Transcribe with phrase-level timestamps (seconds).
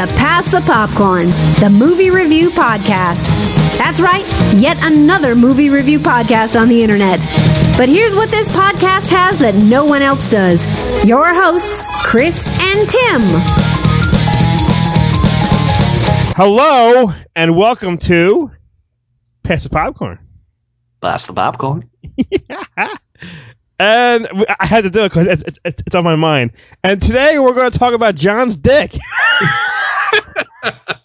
[0.00, 1.26] to Pass the Popcorn,
[1.60, 3.26] the movie review podcast.
[3.76, 4.24] That's right,
[4.54, 7.18] yet another movie review podcast on the internet.
[7.76, 10.64] But here's what this podcast has that no one else does
[11.04, 13.20] your hosts, Chris and Tim.
[16.34, 18.50] Hello and welcome to
[19.42, 20.18] Pass the Popcorn.
[21.02, 21.90] Pass the popcorn.
[23.82, 24.28] And
[24.60, 26.50] I had to do it because it's, it's, it's it's on my mind.
[26.84, 28.92] And today we're going to talk about John's dick.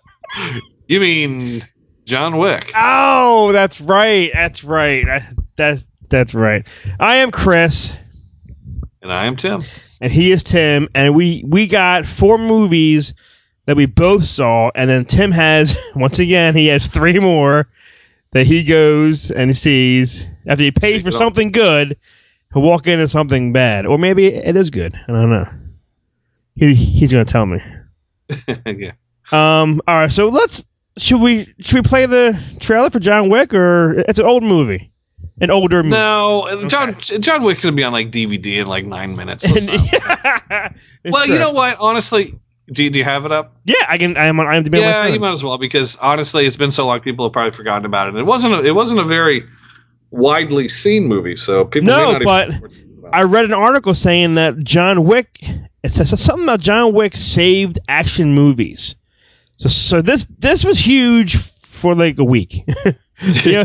[0.87, 1.65] You mean
[2.05, 2.71] John Wick?
[2.75, 4.29] Oh, that's right.
[4.33, 5.07] That's right.
[5.07, 6.63] I- That's that's right.
[6.99, 7.97] I am Chris,
[9.01, 9.63] And I am Tim.
[10.01, 13.15] and he is Tim, and we we got four movies
[13.65, 17.67] that we both saw, and then Tim has once again he has three more
[18.33, 21.97] that he goes and he sees after he pays for something good.
[22.53, 24.93] He'll walk into something bad, or maybe it is good.
[25.07, 25.49] I don't know.
[26.55, 27.59] He he's gonna tell me.
[28.65, 28.91] yeah.
[29.31, 29.81] Um.
[29.87, 30.11] All right.
[30.11, 30.65] So let's.
[30.97, 34.93] Should we should we play the trailer for John Wick or it's an old movie,
[35.41, 35.95] an older movie.
[35.95, 39.45] No, John John Wick's gonna be on like DVD in like nine minutes.
[41.03, 41.77] It's well, you know what?
[41.79, 42.39] Honestly,
[42.71, 43.57] do you, do you have it up?
[43.65, 44.17] Yeah, I can.
[44.17, 44.79] I am on IMDb.
[44.79, 46.99] yeah, you might as well because honestly, it's been so long.
[47.01, 48.15] People have probably forgotten about it.
[48.15, 48.53] It wasn't.
[48.55, 49.43] A, it wasn't a very
[50.09, 51.87] widely seen movie, so people.
[51.87, 52.49] No, but
[53.15, 55.39] I read an article saying that John Wick.
[55.83, 58.95] It says something about John Wick saved action movies.
[59.55, 62.63] So so this this was huge for like a week.
[63.21, 63.63] you, know,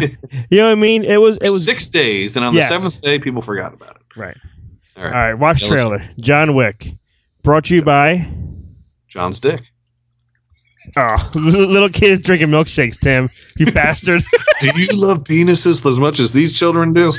[0.51, 1.03] you know what I mean?
[1.05, 2.35] It was it was six days.
[2.35, 2.69] Then on Yes.
[2.69, 4.03] the seventh day, people forgot about it.
[4.21, 4.37] right.
[4.97, 6.03] All right, All right, watch trailer.
[6.21, 6.93] John Wick,
[7.43, 8.29] brought to you by.
[9.09, 9.63] John's dick.
[10.97, 13.29] Oh, little kids drinking milkshakes, Tim.
[13.57, 14.23] You bastard.
[14.61, 17.13] do you love penises as much as these children do?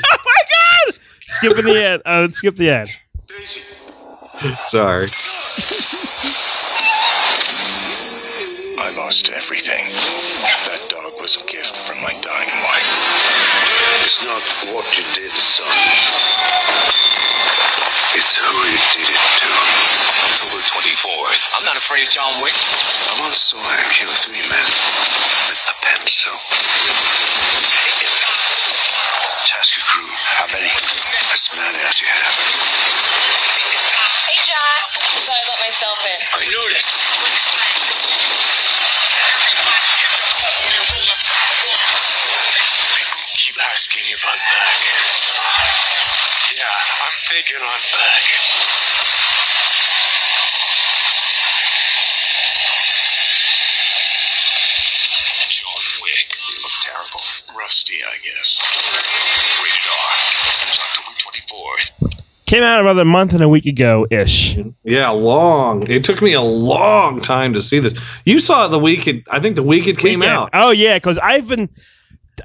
[1.31, 1.55] Oh my god!
[1.55, 2.01] Skipping the ad.
[2.05, 2.89] Uh, skip the ad.
[4.65, 5.07] Sorry.
[8.79, 9.85] I lost everything.
[10.67, 12.91] That dog was a gift from my dying wife.
[14.01, 14.41] It's not
[14.73, 15.67] what you did, son.
[18.17, 19.47] It's who you did it to.
[20.31, 21.51] October 24th.
[21.55, 22.53] I'm not afraid of John Wick.
[22.53, 24.67] I once saw him kill three men
[25.47, 26.33] with a pencil.
[29.47, 30.09] Task your crew.
[30.11, 31.20] How many?
[31.31, 32.35] Many as you have.
[34.27, 34.83] Hey, John.
[34.99, 36.19] Thought I let myself in.
[36.35, 36.91] I noticed.
[42.99, 44.79] People keep asking if I'm back.
[46.51, 48.60] Yeah, I'm thinking I'm back.
[62.51, 64.57] Came out about a month and a week ago ish.
[64.83, 65.89] Yeah, long.
[65.89, 67.93] It took me a long time to see this.
[68.25, 69.23] You saw it the week it.
[69.31, 70.37] I think the week it came Weekend.
[70.37, 70.49] out.
[70.51, 71.69] Oh yeah, because I've been.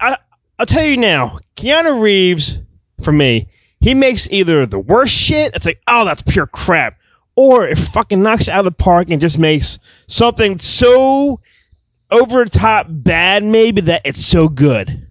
[0.00, 0.16] I,
[0.60, 2.60] I'll tell you now, Keanu Reeves,
[3.02, 3.48] for me,
[3.80, 5.56] he makes either the worst shit.
[5.56, 7.00] It's like, oh, that's pure crap,
[7.34, 11.40] or it fucking knocks it out of the park and just makes something so
[12.12, 15.08] over the top bad, maybe that it's so good.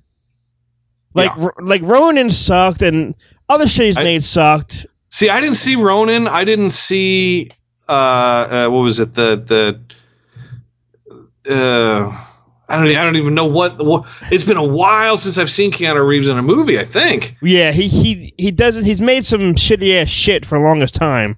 [1.14, 1.48] Like Yeah.
[1.60, 3.14] Like Ronin sucked, and
[3.50, 4.86] other shit he's I- made sucked.
[5.10, 6.28] See, I didn't see Ronin.
[6.28, 7.50] I didn't see.
[7.88, 9.14] Uh, uh what was it?
[9.14, 9.80] The the.
[11.48, 12.26] Uh,
[12.68, 12.88] I don't.
[12.88, 14.06] I don't even know what, what.
[14.32, 16.80] It's been a while since I've seen Keanu Reeves in a movie.
[16.80, 17.38] I think.
[17.42, 18.84] Yeah, he he he doesn't.
[18.84, 21.38] He's made some shitty ass shit for the longest time,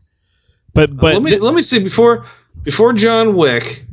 [0.74, 2.25] but but let me let me see before
[2.63, 3.84] before John Wick.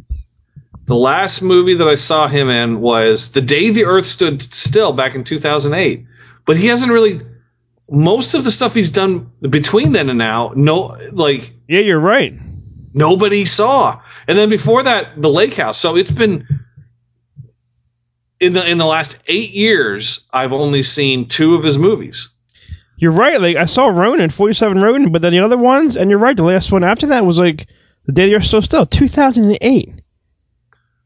[0.87, 4.93] The last movie that I saw him in was The Day the Earth Stood Still
[4.93, 6.05] back in 2008.
[6.45, 7.23] But he hasn't really
[7.91, 12.33] most of the stuff he's done between then and now, no like yeah, you're right.
[12.95, 14.01] nobody saw.
[14.27, 15.77] And then before that, The Lake House.
[15.79, 16.47] So it's been
[18.41, 22.31] in the in the last 8 years I've only seen two of his movies.
[22.97, 23.41] You're right.
[23.41, 26.37] Like I saw Ronin, 47 Ronin, but then the other ones, and you're right.
[26.37, 27.67] The last one after that was like
[28.07, 30.01] the day you're so still, 2008.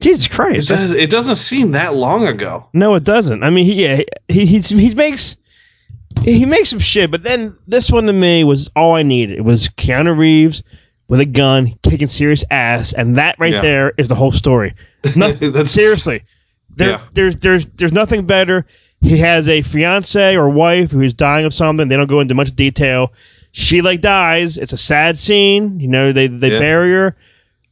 [0.00, 0.68] Jesus It Christ!
[0.68, 2.68] does it doesn't seem that long ago.
[2.72, 3.42] no, it doesn't.
[3.42, 5.37] I mean, he yeah, he he he makes
[6.22, 9.38] he makes some shit, but then this one to me was all I needed.
[9.38, 10.62] It was Keanu Reeves
[11.08, 13.60] with a gun kicking serious ass, and that right Yeah.
[13.62, 14.74] there is the whole story.
[15.16, 16.22] Nothing, seriously.
[16.76, 17.08] There's Yeah.
[17.14, 18.66] there's there's there's nothing better.
[19.00, 21.88] He has a fiance or wife who's dying of something.
[21.88, 23.12] They don't go into much detail.
[23.52, 24.58] She like dies.
[24.58, 25.80] It's a sad scene.
[25.80, 26.58] You know, they they Yeah.
[26.58, 27.16] bury her.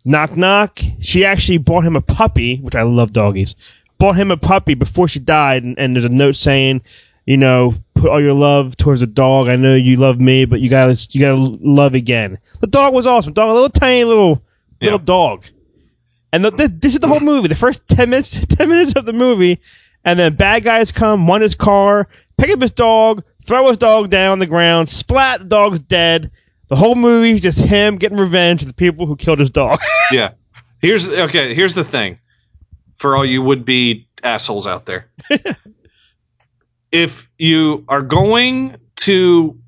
[0.04, 0.78] Knock knock.
[1.00, 3.54] She actually bought him a puppy, which I love doggies.
[3.98, 6.82] Bought him a puppy before she died, and, and there's a note saying,
[7.26, 9.48] you know, put all your love towards the dog.
[9.48, 12.38] I know you love me, but you gotta you gotta love again.
[12.60, 13.32] The dog was awesome.
[13.32, 14.42] Dog, a little tiny little
[14.80, 14.86] Yeah.
[14.86, 15.44] little dog.
[16.32, 17.48] And the, the, this is the whole movie.
[17.48, 19.60] The first ten minutes, ten minutes of the movie,
[20.04, 22.08] and then bad guys come, run his car,
[22.38, 26.30] pick up his dog, throw his dog down on the ground, splat, the dog's dead.
[26.68, 29.78] The whole movie is just him getting revenge of the people who killed his dog.
[30.12, 30.32] Yeah.
[30.80, 31.54] Here's okay.
[31.54, 32.18] Here's the thing,
[32.96, 35.08] for all you would be assholes out there.
[36.92, 39.58] if you are going to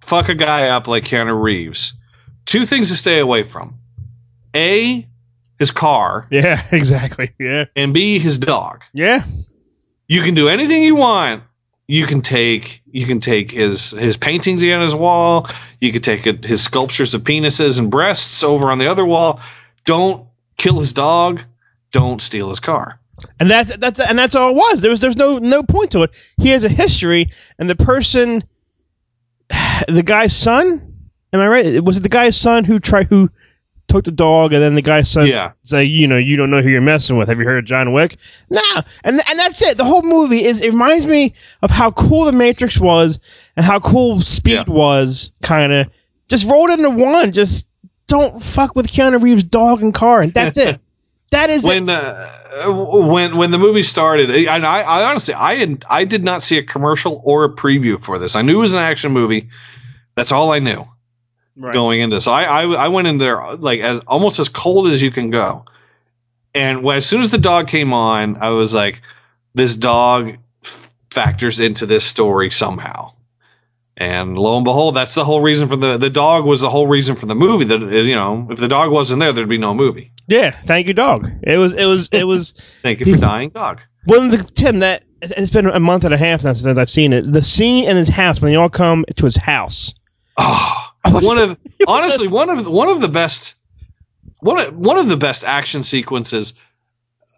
[0.00, 1.94] fuck a guy up like Keanu Reeves,
[2.46, 3.74] two things to stay away from:
[4.54, 5.06] a,
[5.58, 7.32] his car, yeah, exactly.
[7.38, 8.82] Yeah, and b, his dog.
[8.92, 9.24] yeah.
[10.08, 11.44] You can do anything you want.
[11.86, 15.48] You can take you can take his his paintings on his wall.
[15.80, 19.40] You could take it, his sculptures of penises and breasts over on the other wall.
[19.84, 20.26] Don't
[20.56, 21.42] kill his dog.
[21.92, 23.00] Don't steal his car.
[23.38, 24.80] And that's that's and that's all it was.
[24.80, 26.10] There was there's no no point to it.
[26.38, 27.26] He has a history,
[27.58, 28.44] and the person,
[29.88, 30.86] the guy's son.
[31.32, 31.84] Am I right?
[31.84, 33.30] Was it the guy's son who tried who
[33.88, 35.52] took the dog, and then the guy's son Yeah.
[35.64, 37.28] say, you know, you don't know who you're messing with.
[37.28, 38.16] Have you heard of John Wick?
[38.48, 38.60] No,
[39.04, 39.76] and and that's it.
[39.76, 43.18] The whole movie is it reminds me of how cool the Matrix was
[43.56, 44.72] and how cool Speed Yeah.
[44.74, 45.32] was.
[45.42, 45.88] Kind of
[46.28, 47.32] just rolled into one.
[47.32, 47.66] Just
[48.06, 50.80] don't fuck with Keanu Reeves' dog and car, and that's it.
[51.30, 51.68] That is it.
[51.68, 52.26] when uh,
[52.68, 56.58] when when the movie started, and I, I honestly I had, I did not see
[56.58, 58.34] a commercial or a preview for this.
[58.34, 59.48] I knew it was an action movie.
[60.16, 60.86] That's all I knew
[61.56, 61.72] Right.
[61.72, 62.20] going into.
[62.20, 65.30] So I, I I went in there like as almost as cold as you can
[65.30, 65.64] go.
[66.54, 69.00] And when, as soon as the dog came on, I was like,
[69.54, 73.12] this dog f- factors into this story somehow.
[74.00, 76.86] And lo and behold, that's the whole reason for the the dog was the whole
[76.86, 77.66] reason for the movie.
[77.66, 80.10] That uh, you know, if the dog wasn't there, there'd be no movie.
[80.26, 81.30] Yeah, thank you, dog.
[81.42, 83.80] It was it was it was Thank you for dying, dog.
[84.06, 87.12] Well, the Tim that it's been a month and a half now since I've seen
[87.12, 87.30] it.
[87.30, 89.92] The scene in his house when they all come to his house.
[90.38, 93.56] Oh, one of honestly one of one of the best
[94.38, 96.54] one of, one of the best action sequences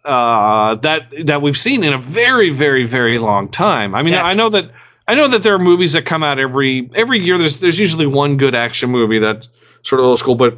[0.05, 3.93] uh, that that we've seen in a very very very long time.
[3.95, 4.23] I mean, Yes.
[4.23, 4.71] I know that
[5.07, 7.37] I know that there are movies that come out every every year.
[7.37, 9.49] There's there's usually one good action movie that's
[9.81, 10.57] sort of old school, but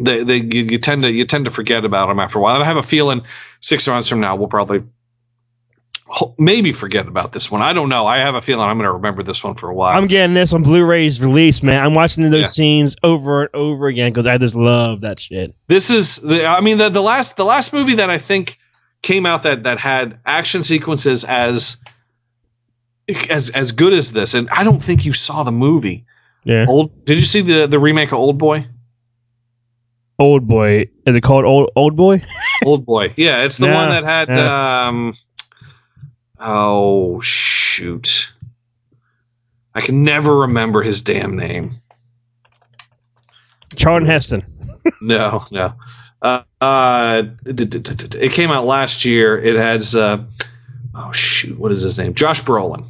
[0.00, 2.54] they they you, you tend to you tend to forget about them after a while.
[2.54, 3.22] And I have a feeling
[3.60, 4.82] six months from now we'll probably
[6.38, 7.62] maybe forget about this one.
[7.62, 8.06] I don't know.
[8.06, 9.98] I have a feeling I'm going to remember this one for a while.
[9.98, 11.84] I'm getting this on Blu-ray's release, man.
[11.84, 12.46] I'm watching those Yeah.
[12.46, 15.54] scenes over and over again because I just love that shit.
[15.66, 18.58] this is the I mean the the last the last movie that I think
[19.02, 21.82] came out that that had action sequences as
[23.30, 26.04] as as good as this and I don't think you saw the movie.
[26.44, 26.66] Yeah.
[26.68, 28.66] Old Did you see the the remake of Old Boy?
[30.18, 32.22] Old boy, is it called Old Old Boy?
[32.66, 33.12] Old Boy.
[33.16, 34.86] Yeah, it's the Yeah, one that had yeah.
[34.88, 35.14] um
[36.40, 38.32] oh shoot.
[39.74, 41.82] I can never remember his damn name.
[43.76, 44.44] Charlton Heston.
[45.02, 45.74] No, no.
[46.22, 49.36] Uh, uh, it came out last year.
[49.36, 50.22] It has, uh,
[50.94, 52.14] oh shoot, what is his name?
[52.14, 52.86] Josh Brolin.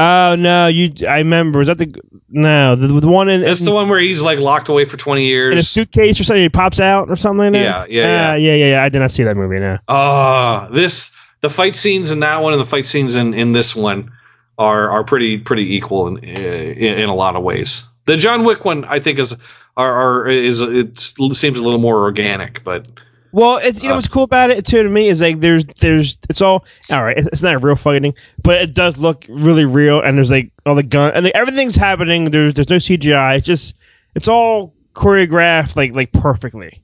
[0.00, 0.92] Oh no, you.
[1.08, 1.60] I remember.
[1.60, 1.92] Is that the
[2.28, 5.26] no the, the one in, That's the one where he's like locked away for twenty
[5.26, 6.42] years in a suitcase or something?
[6.42, 7.90] He pops out or something like that.
[7.90, 8.84] Yeah, yeah, Ah, yeah, yeah, yeah.
[8.84, 9.58] I did not see that movie.
[9.58, 9.76] No.
[9.88, 13.74] Ah, this the fight scenes in that one and the fight scenes in, in this
[13.74, 14.12] one
[14.56, 17.84] are are pretty pretty equal in, in in a lot of ways.
[18.06, 19.36] The John Wick one, I think, is
[19.76, 22.86] are, are is it seems a little more organic, but
[23.32, 25.64] Well, it's you know Uh, what's cool about it too to me is like there's
[25.80, 27.16] there's it's all all right.
[27.16, 30.00] It's, it's not a real fighting, but it does look really real.
[30.00, 32.24] And there's like all the gun and like, everything's happening.
[32.24, 33.36] There's there's no CGI.
[33.38, 33.76] It's just
[34.14, 36.82] it's all choreographed like like perfectly,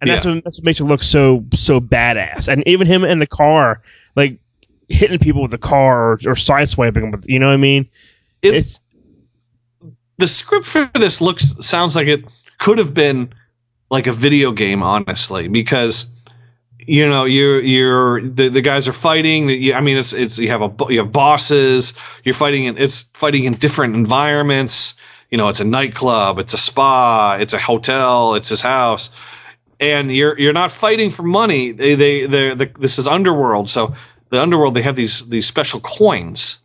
[0.00, 2.48] and that's what that's what makes it look so so badass.
[2.48, 3.82] And even him in the car,
[4.16, 4.38] like
[4.88, 7.88] hitting people with the car or, or sideswiping them with you know what I mean.
[8.42, 8.80] It- it's
[10.18, 12.24] the script for this looks sounds like it
[12.58, 13.32] could have been
[13.96, 15.96] like a video game honestly because
[16.94, 20.48] you know you're you're the, the guys are fighting you- i mean it's it's you
[20.54, 24.76] have a you have bosses you're fighting in it's fighting in different environments.
[25.30, 29.10] You know it's a nightclub it's a spa it's a hotel it's his house.
[29.80, 31.72] And you're you're not fighting for money.
[31.72, 33.68] They they they the, this is underworld.
[33.68, 33.94] So
[34.30, 36.58] the underworld they have these these special coins.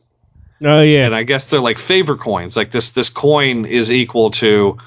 [0.61, 1.05] Oh yeah.
[1.07, 2.55] And I guess they're like favor coins.
[2.55, 4.77] Like this, this coin is equal to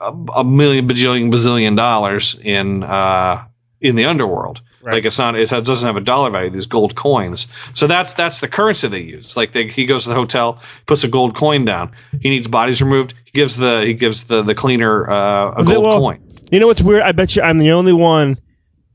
[0.00, 3.44] a, a million bajillion bazillion dollars in uh,
[3.80, 4.60] in the underworld.
[4.82, 4.94] Right.
[4.94, 6.48] Like it's not, it doesn't have a dollar value.
[6.48, 7.48] These gold coins.
[7.74, 9.36] So that's that's the currency they use.
[9.36, 11.92] Like they, he goes to the hotel, puts a gold coin down.
[12.20, 13.12] He needs bodies removed.
[13.26, 16.22] He gives the he gives the the cleaner uh, a gold well, coin.
[16.50, 17.02] You know what's weird?
[17.02, 18.38] I bet you I'm the only one.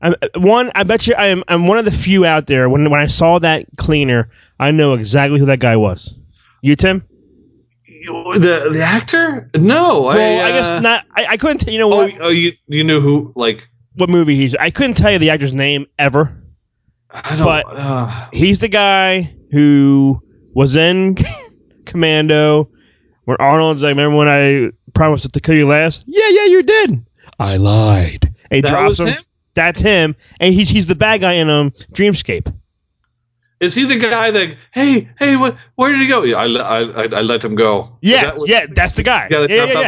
[0.02, 1.44] I'm, one, I bet you I am.
[1.46, 2.68] I'm one of the few out there.
[2.68, 6.14] When when I saw that cleaner, I know exactly who that guy was.
[6.62, 7.04] You, Tim?
[8.06, 9.50] The the actor?
[9.56, 11.04] No, Well, I, uh, guess not.
[11.14, 11.58] I, I couldn't.
[11.58, 12.12] t- You know Oh, what?
[12.20, 14.54] oh, you you knew who like what movie he's.
[14.56, 16.36] I couldn't tell you the actor's name ever.
[17.10, 17.44] I don't.
[17.44, 20.20] But- uh, He's the guy who
[20.54, 21.16] was in
[21.84, 22.68] Commando.
[23.24, 26.04] When Arnold's like, remember when I promised to kill you last?
[26.06, 27.04] Yeah, yeah, you did.
[27.40, 28.32] I lied.
[28.50, 29.08] And he That drops him.
[29.08, 29.16] him?
[29.54, 32.54] That's him, and he's he's the bad guy in um Dreamscape.
[33.60, 34.56] Is he the guy that?
[34.72, 35.56] Hey, hey, what?
[35.76, 36.22] Where did he go?
[36.24, 37.96] Yeah, I, I, I, I let him go.
[38.02, 39.28] Yes, that yeah, that's the guy.
[39.30, 39.80] Yeah, Yeah, the yeah, yeah,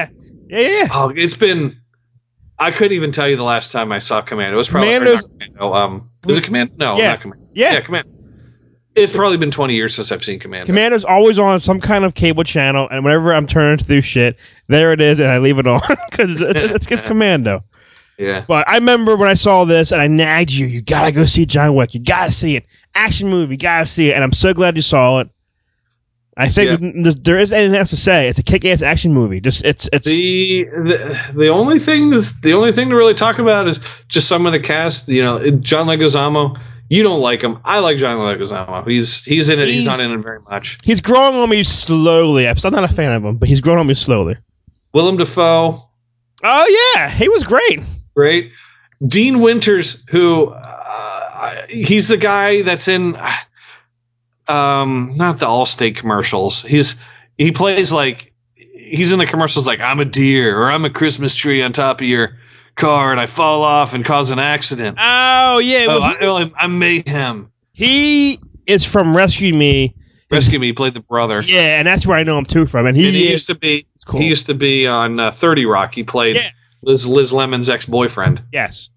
[0.48, 0.88] yeah, yeah, yeah.
[0.92, 1.78] Oh, it's been.
[2.60, 4.54] I couldn't even tell you the last time I saw Commando.
[4.54, 5.74] It was probably or Commando's- not Commando.
[5.74, 6.74] Um, is it Commando?
[6.76, 7.08] No, Yeah.
[7.08, 7.46] not Commando.
[7.54, 7.72] Yeah.
[7.74, 8.10] yeah, Commando.
[8.96, 10.66] It's probably been twenty years since I've seen Commando.
[10.66, 14.92] Commando's always on some kind of cable channel, and whenever I'm turning through shit, there
[14.92, 17.62] it is, and I leave it on because it's, it's, it's Commando.
[18.18, 21.24] Yeah, But I remember when I saw this, and I nagged you, you gotta go
[21.24, 24.32] see John Wick, you gotta see it, action movie, you gotta see it, and I'm
[24.32, 25.28] so glad you saw it.
[26.36, 26.90] I think Yeah.
[27.02, 28.28] there's, there is anything else to say.
[28.28, 29.40] It's a kick-ass action movie.
[29.40, 33.38] Just it's it's the, the the only thing is the only thing to really talk
[33.40, 35.08] about is just some of the cast.
[35.08, 36.56] You know, John Leguizamo.
[36.90, 37.58] You don't like him.
[37.64, 38.86] I like John Leguizamo.
[38.88, 39.66] He's he's in it.
[39.66, 40.78] He's, He's- not in it very much.
[40.84, 42.46] he's growing on me slowly.
[42.48, 44.36] I'm still not a fan of him, but he's growing on me slowly.
[44.94, 45.88] Willem Dafoe,
[46.44, 47.80] Oh yeah, he was great.
[48.18, 48.50] Great.
[49.06, 53.16] Dean Winters, who uh, he's the guy that's in,
[54.48, 56.62] um, not the Allstate commercials.
[56.62, 57.00] He's
[57.36, 61.36] he plays like he's in the commercials like I'm a deer or I'm a Christmas
[61.36, 62.36] tree on top of your
[62.74, 64.98] car and I fall off and cause an accident.
[65.00, 67.52] Oh yeah, Oh, well, I, oh, I'm mayhem.
[67.72, 69.94] he is from Rescue Me.
[70.28, 70.66] Rescue Me.
[70.66, 71.40] He played the brother.
[71.46, 72.86] Yeah, and that's where I know him too from.
[72.86, 74.20] And he, and he is used to be cool.
[74.20, 75.94] he used to be on uh, Thirty Rock.
[75.94, 76.50] He played Yeah.
[76.82, 78.42] Liz Liz Lemon's ex boyfriend.
[78.52, 78.90] yes.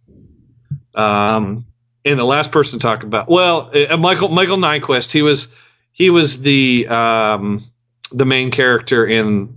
[0.93, 1.65] Um,
[2.03, 5.11] and the last person to talk about, well, uh, Michael Michael Nyqvist.
[5.11, 5.55] He was
[5.91, 7.63] he was the um,
[8.11, 9.55] the main character in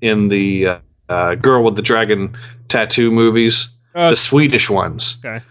[0.00, 0.78] in the uh,
[1.08, 2.36] uh, Girl with the Dragon
[2.68, 5.18] Tattoo movies, Uh, the Swedish ones.
[5.24, 5.44] okay.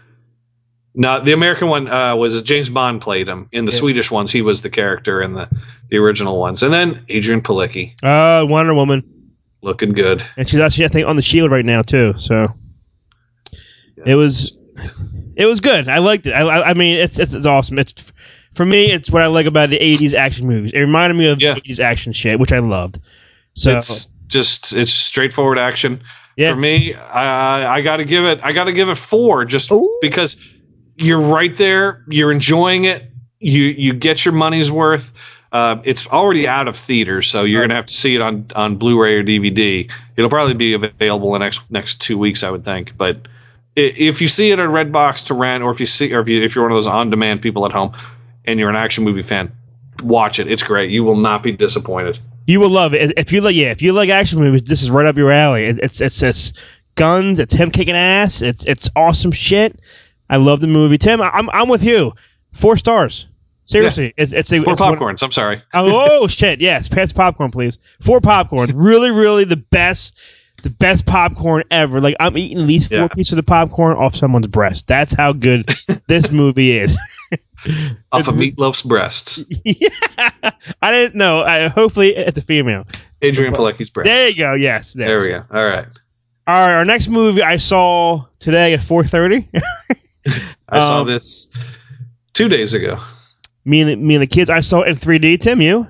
[0.98, 3.48] No, the American one uh, was James Bond played him.
[3.52, 3.78] In the Yeah.
[3.78, 5.48] Swedish ones, he was the character in the
[5.90, 6.62] the original ones.
[6.62, 9.02] And then Adrianne Palicki, Uh, Wonder Woman,
[9.66, 10.24] looking good.
[10.38, 12.14] and she's actually I think on the Shield right now too.
[12.16, 12.48] So
[14.06, 14.64] it was
[15.36, 15.88] it was good.
[15.88, 16.32] I liked it.
[16.32, 17.78] I, I, I mean, it's, it's it's awesome.
[17.78, 18.12] It's
[18.54, 20.72] for me, it's what I like about the '80s action movies.
[20.72, 21.54] It reminded me of Yeah.
[21.56, 22.98] '80s action shit, which I loved.
[23.54, 26.00] So it's just it's straightforward action.
[26.36, 29.44] yeah, For me, I I got to give it I got to give it four
[29.44, 29.98] just Ooh.
[30.00, 30.40] because
[30.96, 35.12] you're right there, you're enjoying it, you you get your money's worth.
[35.56, 38.76] Uh, it's already out of theaters, so you're gonna have to see it on on
[38.76, 39.90] Blu-ray or DVD.
[40.14, 42.94] It'll probably be available in the next next two weeks, I would think.
[42.98, 43.26] But
[43.74, 46.42] if you see it at Redbox to rent, or if you see, or if you
[46.42, 47.94] if you're one of those on-demand people at home,
[48.44, 49.50] and you're an action movie fan,
[50.02, 50.46] watch it.
[50.46, 50.90] It's great.
[50.90, 52.18] You will not be disappointed.
[52.46, 53.56] you will love it if you like.
[53.56, 55.64] Yeah, if you like action movies, this is right up your alley.
[55.64, 56.52] It, it's it's it's
[56.96, 57.38] guns.
[57.38, 58.42] It's him kicking ass.
[58.42, 59.80] It's it's awesome shit.
[60.28, 60.98] I love the movie.
[60.98, 62.12] Tim, I'm I'm with you.
[62.52, 63.26] Four stars.
[63.66, 65.22] Seriously, it's it's a Four it's one- popcorns.
[65.22, 65.62] I'm sorry.
[65.74, 66.60] Oh, oh shit!
[66.60, 67.78] Yes, pass popcorn, please.
[68.00, 68.72] Four popcorns.
[68.76, 70.16] really, really the best,
[70.62, 72.00] the best popcorn ever.
[72.00, 73.08] Like I'm eating at least four Yeah.
[73.08, 74.86] pieces of popcorn off someone's breast.
[74.86, 75.68] That's how good
[76.08, 76.96] this movie is.
[78.12, 79.44] Off of Meatloaf's breasts.
[79.64, 79.88] yeah,
[80.80, 81.42] I didn't know.
[81.42, 82.84] I, hopefully, it's a female.
[83.22, 84.08] Adrianne Palicki's breasts.
[84.12, 84.54] There you go.
[84.54, 85.42] Yes, There we go.
[85.50, 85.86] All right.
[86.48, 89.48] All right, our next movie I saw today at 4:30.
[90.68, 91.52] I saw Um, this
[92.34, 93.00] two days ago.
[93.66, 94.48] Me and me and the kids.
[94.50, 95.40] I saw it in 3D.
[95.40, 95.86] Tim, you?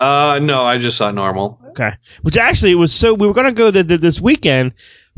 [0.00, 1.60] Uh, no, I just saw normal.
[1.68, 1.92] Okay.
[2.22, 4.72] Which actually was so we were gonna go the, the, this weekend,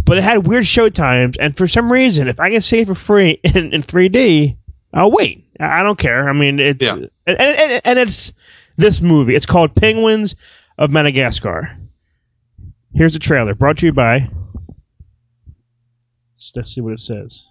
[0.05, 2.87] but it had weird show times, and for some reason, if I can see it
[2.89, 4.57] for free in, in 3D,
[4.95, 5.45] I'll wait.
[5.61, 6.29] I I don't care.
[6.29, 6.95] I mean, it's Yeah.
[7.27, 8.33] and, and, and it's
[8.77, 9.35] this movie.
[9.35, 10.35] It's called Penguins
[10.79, 11.77] of Madagascar.
[12.95, 14.29] Here's a trailer, brought to you by.
[16.35, 17.47] Let's, let's see what it says.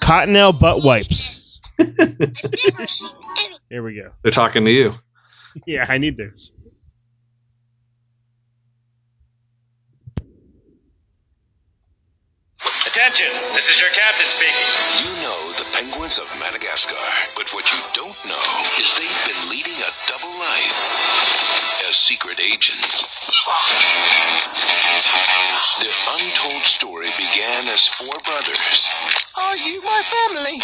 [0.00, 1.60] Cottonelle butt wipes.
[1.78, 3.56] I've never seen any.
[3.70, 4.10] Here we go.
[4.22, 4.94] They're talking to you.
[5.68, 6.50] Yeah, I need this.
[12.86, 14.70] Attention, this is your captain speaking.
[15.02, 16.94] You know the penguins of Madagascar,
[17.36, 18.46] but what you don't know
[18.78, 20.78] is they've been leading a double life
[21.58, 21.63] as
[21.94, 23.06] secret agents.
[25.78, 28.90] Their untold story began as four brothers
[29.36, 30.60] Are you my family?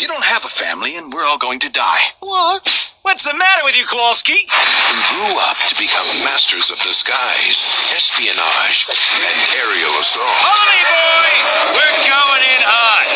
[0.00, 2.14] You don't have a family, and we're all going to die.
[2.20, 2.62] What?
[3.02, 4.46] What's the matter with you, Kowalski?
[4.46, 10.30] Who grew up to become masters of disguise, espionage, and aerial assault.
[10.46, 11.74] Follow me, boys!
[11.74, 13.06] We're going in hot.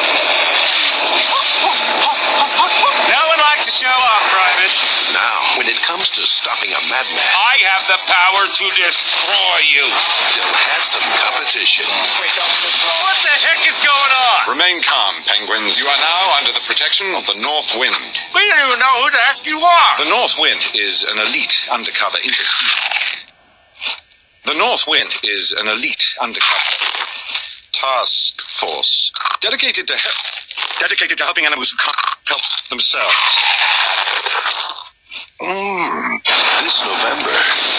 [3.10, 4.39] No one likes to show off, Private.
[4.39, 4.39] Now, when
[5.70, 9.86] it comes to stopping a madman, I have the power to destroy you.
[10.34, 11.86] they'll have some competition.
[11.86, 14.50] What the heck is going on?
[14.50, 15.78] Remain calm, penguins.
[15.78, 17.94] You are now under the protection of the North Wind.
[18.34, 19.90] We don't even know who the heck you are.
[20.02, 23.30] The North Wind is an elite undercover interstellar.
[24.50, 26.66] The North Wind is an elite undercover
[27.78, 30.18] task force dedicated to help,
[30.80, 31.96] dedicated to helping animals who can't
[32.26, 33.14] help themselves.
[35.40, 36.20] Mm,
[36.60, 37.32] this November,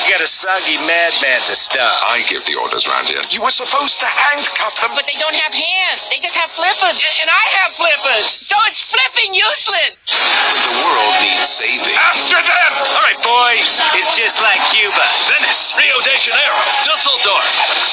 [0.10, 1.94] You got a soggy madman to stop.
[2.10, 3.22] I give the orders round here.
[3.30, 4.98] you were supposed to handcuff them.
[4.98, 6.10] But they don't have hands.
[6.10, 6.98] They just have flippers.
[6.98, 8.26] And, and I have flippers.
[8.50, 10.10] So it's flipping useless.
[10.10, 11.94] The world needs saving.
[12.02, 12.72] After them!
[12.82, 13.78] All right, boys.
[13.94, 15.06] It's just like Cuba.
[15.30, 17.46] Venice, Rio de Janeiro, Dusseldorf.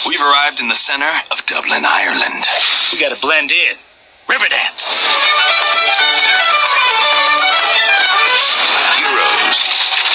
[0.09, 2.41] We've arrived in the center of Dublin, Ireland.
[2.89, 3.77] We gotta blend in.
[4.29, 4.85] Riverdance.
[9.01, 9.59] Heroes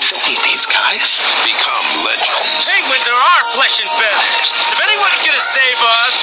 [0.02, 1.18] We don't need these guys.
[1.44, 2.70] become legends.
[2.70, 4.48] Penguins are our flesh and feathers.
[4.74, 6.16] If anyone's gonna save us,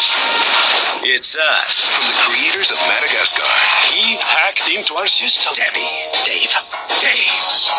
[1.02, 1.72] it's us.
[1.90, 3.42] From the creators of Madagascar,
[3.90, 5.54] He hacked into our system.
[5.54, 5.90] Debbie,
[6.24, 6.52] Dave,
[7.00, 7.70] Dave.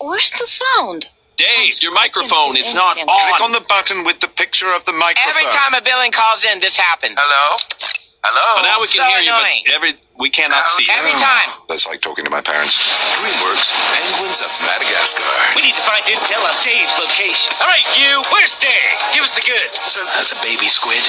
[0.00, 1.10] Where's the sound?
[1.36, 3.06] Dave, your microphone, it's not on.
[3.06, 5.30] Click on the button with the picture of the microphone.
[5.30, 7.16] Every time a billing calls in, this happens.
[7.18, 7.56] Hello?
[8.22, 8.62] Hello?
[8.62, 9.66] But now we can So hear annoying.
[9.66, 10.94] you, but every we cannot see you.
[10.94, 11.50] Every time.
[11.58, 11.66] Oh.
[11.68, 12.78] that's like talking to my parents.
[13.18, 15.26] DreamWorks, Penguins of Madagascar.
[15.58, 17.50] We need to find intel on Dave's location.
[17.58, 18.22] All right, you.
[18.30, 18.94] Where's Dave?
[19.18, 19.98] Give us the goods.
[20.14, 21.02] That's a baby squid.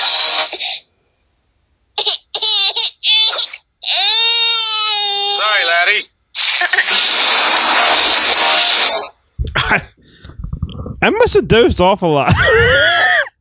[5.38, 6.08] Sorry, laddie.
[11.02, 12.34] I must have dozed off a lot.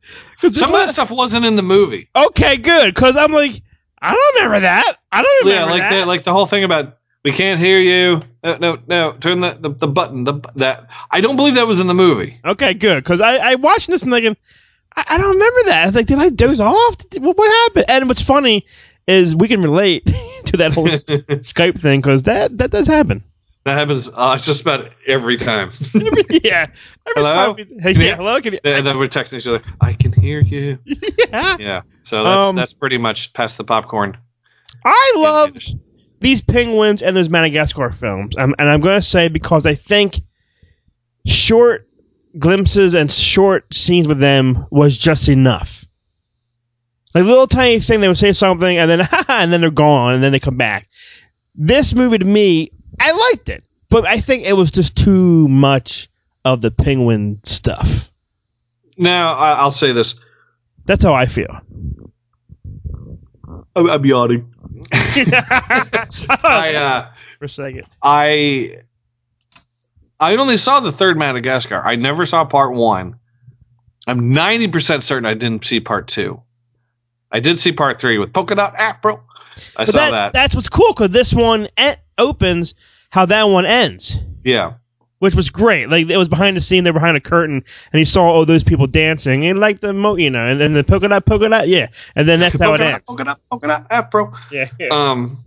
[0.51, 2.09] Some of that stuff wasn't in the movie.
[2.15, 2.93] Okay, good.
[2.93, 3.61] Because I'm like,
[4.01, 4.97] I don't remember that.
[5.11, 5.99] I don't Yeah, remember like that.
[6.01, 8.21] the like the whole thing about we can't hear you.
[8.43, 9.13] No, no, no.
[9.13, 10.25] Turn the, the, the button.
[10.25, 12.39] The that I don't believe that was in the movie.
[12.43, 13.03] Okay, good.
[13.03, 14.35] Because I, I watched this and thinking,
[14.95, 15.83] I, I don't remember that.
[15.83, 16.97] I was like, did I doze off?
[17.09, 17.85] Did- what, what happened?
[17.89, 18.65] And what's funny
[19.07, 20.05] is we can relate
[20.45, 23.23] to that whole Skype thing because that that does happen.
[23.65, 25.69] That happens uh, just about every time.
[25.93, 26.67] yeah.
[27.07, 27.55] Every Hello?
[27.55, 28.41] time we- hey, yeah, hello.
[28.41, 29.61] Can you, and then we're texting each other.
[29.81, 30.77] I can hear you.
[30.85, 31.55] yeah.
[31.59, 31.81] Yeah.
[32.03, 34.17] So that's Um, that's pretty much past the popcorn.
[34.85, 35.77] I loved
[36.19, 40.19] these penguins and those Madagascar films, um, and I'm going to say because I think
[41.25, 41.87] short
[42.39, 45.85] glimpses and short scenes with them was just enough.
[47.13, 50.15] Like a little tiny thing, they would say something, and then and then they're gone,
[50.15, 50.89] and then they come back.
[51.55, 56.09] This movie to me, I liked it, but I think it was just too much
[56.45, 58.11] of the penguin stuff.
[58.97, 60.19] Now I, I'll say this.
[60.85, 61.59] That's how I feel.
[63.75, 64.53] I'm, I'm yawning.
[64.93, 67.07] I uh,
[67.39, 67.83] for a second.
[68.03, 68.75] I
[70.19, 71.81] I only saw the third Madagascar.
[71.83, 73.17] I never saw part one.
[74.07, 76.41] I'm 90% certain I didn't see part two.
[77.31, 79.23] I did see part three with Polka Dot Afro.
[79.77, 80.33] I But saw that's, that.
[80.33, 82.73] That's what's cool because this one e- opens
[83.11, 84.73] how that one ends, Yeah.
[85.19, 85.89] which was great.
[85.89, 88.63] Like it was behind the scene, they're behind a curtain, and you saw all those
[88.63, 91.67] people dancing and like the mo, you know, and then the polka dot, polka dot,
[91.67, 93.03] yeah, and then that's how it ends.
[93.07, 94.33] Polka Dot, Polka Dot Afro.
[94.51, 94.87] Yeah, yeah.
[94.91, 95.37] Um,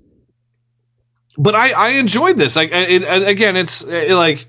[1.39, 2.57] but I, I enjoyed this.
[2.57, 4.47] Like, it, it- again, it's uh like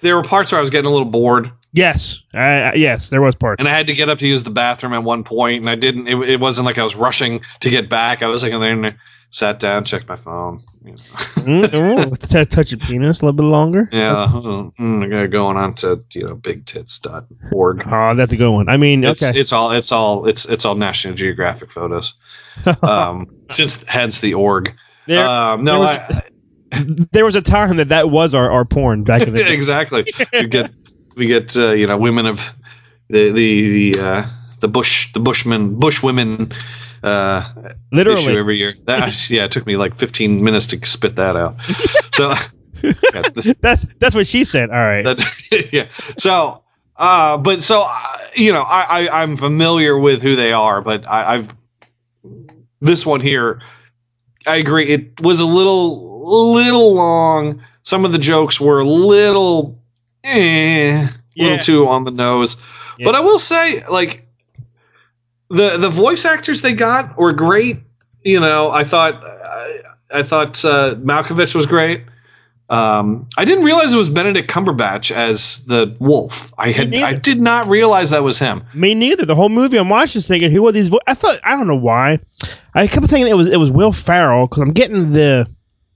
[0.00, 3.20] there were parts where I was getting a little bored, yes, I, I- yes, there
[3.20, 3.58] was parts.
[3.58, 5.74] and I had to get up to use the bathroom at one point, and I
[5.74, 6.06] didn't.
[6.06, 8.22] It, it wasn't like I was rushing to get back.
[8.22, 8.98] I was like, and then
[9.30, 10.58] sat down, checked my phone.
[10.84, 10.96] You know.
[10.96, 13.88] mm, ooh, touch your penis a little bit longer.
[13.92, 14.30] Yeah, uh,
[14.78, 17.82] mm, I got going on to you know bigtits.org.
[17.86, 18.68] Oh, that's a good one.
[18.68, 22.14] I mean, It's okay, it's all it's all it's it's all National Geographic photos.
[22.82, 24.74] Um, since hence the org.
[25.06, 26.10] there, um, no, there was-
[26.72, 29.54] I, there was a time that that was our, our porn back in the day.
[29.54, 30.12] exactly.
[30.32, 30.70] We get
[31.16, 32.52] we get uh, you know women of
[33.08, 34.26] the the the uh,
[34.60, 36.52] the bush the bushmen bush women
[37.02, 38.74] uh, issue Literally, every year.
[38.84, 41.60] That yeah, it took me like 15 minutes to spit that out.
[42.14, 42.34] So
[42.82, 44.70] yeah, this- that's that's what she said.
[44.70, 45.86] All right, That, yeah.
[46.18, 46.62] So,
[46.96, 51.08] uh, but so uh, you know, I, I I'm familiar with who they are, but
[51.08, 51.54] I, I've
[52.80, 53.60] this one here.
[54.46, 54.86] I agree.
[54.86, 57.62] It was a little little long.
[57.82, 59.82] Some of the jokes were a little,
[60.24, 61.44] eh, a Yeah.
[61.44, 62.56] little too on the nose.
[62.98, 63.06] Yeah.
[63.06, 64.27] But I will say, like
[65.48, 67.78] the the voice actors they got were great.
[68.22, 69.80] You know, I thought I,
[70.12, 72.04] I thought uh, Malkovich was great.
[72.70, 76.52] Um, I didn't realize it was Benedict Cumberbatch as the wolf.
[76.58, 76.94] I had.
[76.94, 78.62] I did not realize that was him.
[78.74, 79.24] Me neither.
[79.24, 80.90] The whole movie, I'm watching, thinking, who are these?
[80.90, 81.00] Vo-?
[81.06, 82.18] I thought I don't know why.
[82.74, 85.48] I kept thinking it was it was Will Ferrell because I'm getting the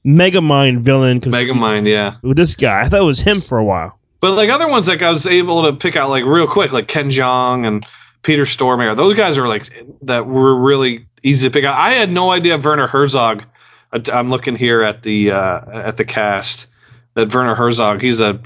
[0.06, 1.20] Megamind villain.
[1.20, 2.16] Megamind, yeah.
[2.22, 3.98] With this guy, I thought it was him for a while.
[4.20, 6.88] But like other ones, like I was able to pick out like real quick, like
[6.88, 7.86] Ken Jeong and
[8.22, 8.96] Peter Stormare.
[8.96, 9.68] Those guys are like
[10.02, 11.76] that were really easy to pick out.
[11.76, 13.44] I had no idea Werner Herzog.
[13.92, 16.68] uh, I'm looking here at the uh, at the cast
[17.14, 18.00] that Werner Herzog.
[18.00, 18.40] He's a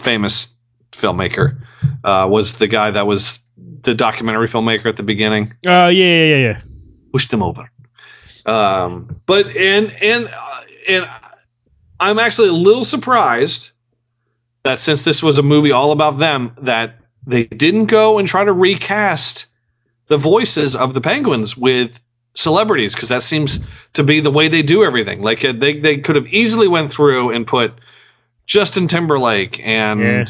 [0.00, 0.54] famous
[0.92, 1.60] filmmaker.
[2.04, 3.40] Uh, was the guy that was
[3.82, 5.54] the documentary filmmaker at the beginning.
[5.66, 6.60] Oh yeah, yeah, yeah, yeah.
[7.12, 7.70] Push them over.
[8.44, 11.08] Um, but and and uh, and
[11.98, 13.72] I'm actually a little surprised
[14.62, 18.44] that since this was a movie all about them, that they didn't go and try
[18.44, 19.46] to recast
[20.06, 22.00] the voices of the penguins with
[22.34, 25.22] celebrities because that seems to be the way they do everything.
[25.22, 27.72] Like uh, they they could have easily went through and put
[28.46, 30.28] Justin Timberlake and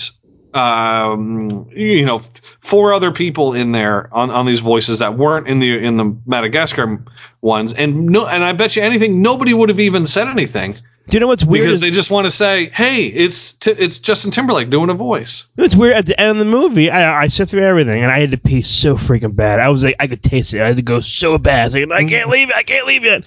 [0.55, 2.23] um, you know
[2.61, 6.17] four other people in there on, on these voices that weren't in the in the
[6.25, 7.03] Madagascar
[7.43, 11.17] ones, and no, and I bet you anything nobody would have even said anything Do
[11.17, 11.67] you know what's weird?
[11.67, 15.47] because they just want to say, "Hey, it's t- it's Justin Timberlake doing a voice."
[15.57, 15.95] It's weird.
[15.95, 18.39] At the end of the movie, I, I sit through everything, and I had to
[18.39, 19.61] pee so freaking bad.
[19.61, 20.63] I was like, I could taste it.
[20.63, 21.61] I had to go so bad.
[21.61, 22.09] I, was like, I mm-hmm.
[22.09, 22.57] can't leave it.
[22.57, 23.25] I can't leave it.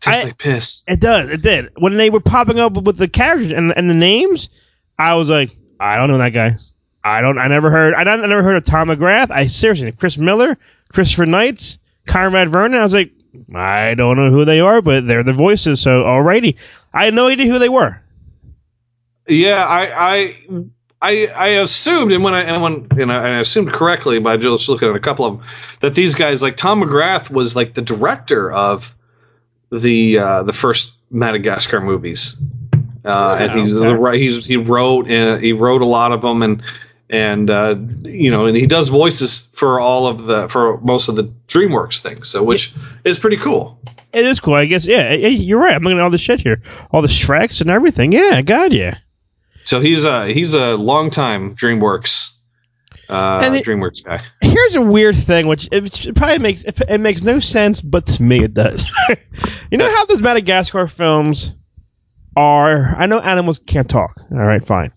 [0.00, 0.84] Tastes I- like piss.
[0.88, 1.28] It does.
[1.28, 1.70] It did.
[1.78, 4.50] When they were popping up with the characters and, and the names,
[4.98, 6.56] I was like, I don't know that guy.
[7.04, 7.38] I don't.
[7.38, 7.94] I never heard.
[7.94, 9.30] I, I never heard of Tom McGrath.
[9.30, 10.58] I seriously, Chris Miller,
[10.92, 12.78] Christopher Knights, Conrad Vernon.
[12.78, 13.12] I was like,
[13.54, 15.80] I don't know who they are, but they're the voices.
[15.80, 16.56] So alrighty,
[16.92, 18.00] I had no idea who they were.
[19.28, 20.66] Yeah, I I
[21.02, 24.36] I, I assumed, and when I and when you know, and I assumed correctly by
[24.36, 25.46] just looking at a couple of them,
[25.80, 28.94] that these guys like Tom McGrath was like the director of
[29.70, 32.40] the uh, the first Madagascar movies,
[33.04, 34.20] uh, and he's the right.
[34.20, 36.62] He's he wrote and he wrote a lot of them, and
[37.10, 41.16] and uh, you know, and he does voices for all of the for most of
[41.16, 42.72] the DreamWorks things, so which
[43.04, 43.78] is pretty cool.
[44.12, 44.86] It is cool, I guess.
[44.86, 45.74] Yeah, you're right.
[45.74, 48.12] I'm looking at all the shit here, all the Shreks and everything.
[48.12, 48.98] Yeah, God, yeah.
[49.64, 52.30] So he's a he's a long time DreamWorks
[53.08, 54.22] uh, And it- DreamWorks guy.
[54.40, 58.06] Here's a weird thing, which it, it probably makes it, it makes no sense, but
[58.06, 58.84] to me it does.
[59.70, 61.52] you know how those Madagascar films
[62.36, 62.94] are?
[62.98, 64.20] I know animals can't talk.
[64.32, 64.92] All right, fine.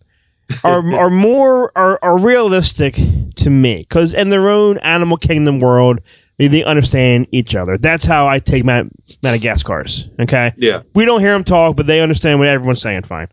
[0.63, 2.95] Are are more are, are realistic
[3.35, 5.99] to me because in their own animal kingdom world,
[6.37, 7.77] they, they understand each other.
[7.77, 8.89] That's how I take Mad,
[9.21, 10.09] Madagascar's.
[10.19, 10.53] Okay.
[10.57, 10.83] Yeah.
[10.93, 13.03] We don't hear them talk, but they understand what everyone's saying.
[13.03, 13.29] Fine.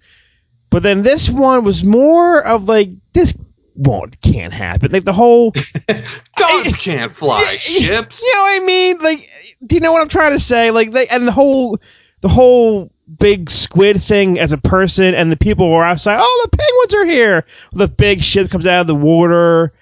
[0.71, 3.37] But then this one was more of like this
[3.75, 4.93] won't can't happen.
[4.93, 5.53] Like the whole
[6.37, 8.23] Dogs can't fly ships.
[8.23, 8.99] you know what I mean?
[8.99, 9.31] Like,
[9.67, 10.71] do you know what I'm trying to say?
[10.71, 11.79] Like, they, and the whole,
[12.21, 16.19] the whole big squid thing as a person, and the people were outside.
[16.21, 17.47] Oh, the penguins are here.
[17.73, 19.73] The big ship comes out of the water,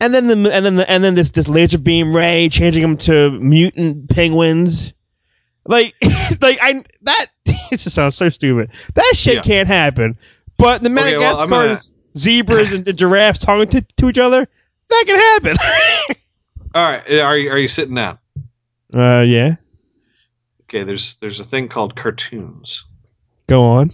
[0.00, 2.96] and then the and then the, and then this this laser beam ray changing them
[2.98, 4.94] to mutant penguins.
[5.66, 5.94] Like,
[6.40, 8.70] like I that it just sounds so stupid.
[8.94, 9.42] That shit Yeah.
[9.42, 10.16] can't happen.
[10.56, 14.46] But the Okay, well, Madagascar's zebras and the giraffes talking to, to each other,
[14.88, 16.16] that can happen.
[16.74, 18.18] All right, are you are you sitting down?
[18.94, 19.56] uh, yeah.
[20.70, 22.84] Okay, there's there's a thing called cartoons.
[23.48, 23.90] Go on.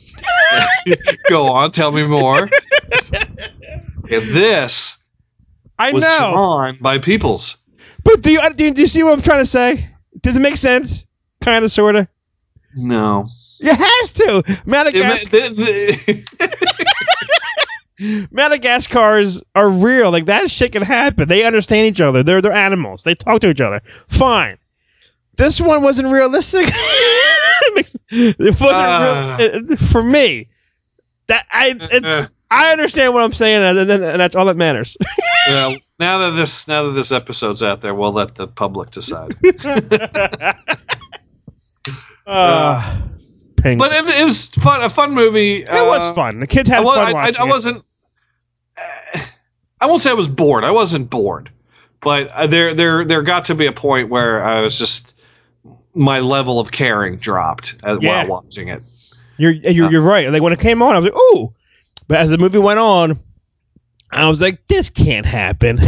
[1.31, 2.51] Go on, tell me more.
[4.11, 5.03] and this
[5.79, 7.63] I was know, drawn by Peoples.
[8.05, 9.89] but do you, do you do you see what I'm trying to say?
[10.21, 11.07] Does it make sense?
[11.41, 12.09] Kind of, sort of.
[12.75, 13.27] No,
[13.59, 14.43] You have to.
[14.67, 15.39] Madagascar,
[18.31, 20.11] Madagascars are real.
[20.11, 21.27] Like that shit can happen.
[21.27, 22.23] They understand each other.
[22.23, 23.05] They're they're animals.
[23.05, 23.81] They talk to each other.
[24.09, 24.59] Fine.
[25.37, 26.67] This one wasn't realistic.
[26.69, 29.37] it makes- it wasn't Ah.
[29.39, 30.49] real it- for me.
[31.29, 34.97] That I it's I understand what I'm saying, and, and, and that's all that matters.
[35.49, 39.35] well, now that this now that this episode's out there, we'll let the public decide.
[42.27, 43.01] uh,
[43.57, 43.79] penguins.
[43.79, 45.63] but it, it was fun, a fun movie.
[45.63, 46.41] it was fun.
[46.41, 47.83] The kids had I, wa- fun I, I, I wasn't.
[48.79, 49.21] uh,
[49.81, 50.65] I won't say I was bored.
[50.65, 51.51] I wasn't bored,
[52.01, 55.16] but uh, there, there, there got to be a point where I was just
[55.97, 58.23] my level of caring dropped as, Yeah.
[58.23, 58.83] while watching it.
[59.39, 60.31] You're you're, you're right.
[60.31, 61.53] Like when it came on, I was like, "Ooh!"
[62.09, 63.19] But as the movie went on,
[64.13, 65.77] I was like, "This can't happen."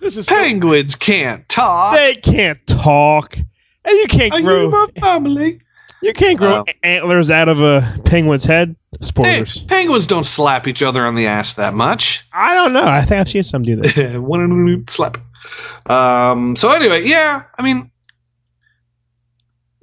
[0.00, 1.94] this is so- Penguins can't talk.
[1.94, 3.46] they can't talk, and
[3.86, 5.60] you can't Are grow you my family?
[6.02, 8.74] you can't grow a- antlers out of a penguin's head.
[8.92, 9.60] Hey, Spoilers.
[9.62, 12.26] penguins don't slap each other on the ass that much.
[12.32, 12.84] I don't know.
[12.86, 14.20] I think I've seen some do that.
[14.22, 15.18] One slap.
[15.86, 16.56] Um.
[16.56, 17.44] So anyway, yeah.
[17.58, 17.90] I mean,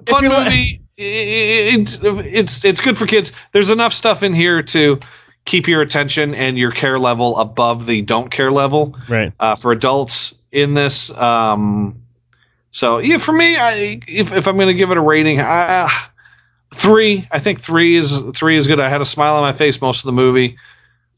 [0.05, 0.81] fun you li- movie.
[0.99, 3.31] It's it's it's good for kids.
[3.51, 4.99] There's enough stuff in here to
[5.45, 8.97] keep your attention and your care level above the don't care level.
[9.07, 9.31] right.
[9.39, 12.01] Uh, for adults in this, um,
[12.71, 15.87] So yeah, for me, I if, if I'm going to give it a rating, uh,
[16.73, 17.27] three.
[17.31, 18.79] I think three is three is good.
[18.79, 20.57] I had a smile on my face most of the movie.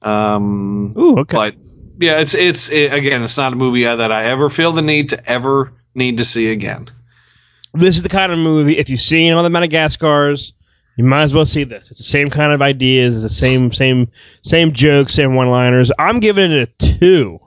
[0.01, 1.35] Um, Ooh, okay.
[1.35, 1.55] but
[1.99, 5.09] yeah, it's it's it, again, it's not a movie that I ever feel the need
[5.09, 6.89] to ever need to see again.
[7.73, 8.77] this is the kind of movie.
[8.77, 10.53] If you've seen all the Madagascars,
[10.97, 11.89] you might as well see this.
[11.91, 13.15] It's the same kind of ideas.
[13.15, 14.07] It's the same same
[14.43, 15.91] same jokes, same one liners.
[15.99, 17.39] I'm giving it a two.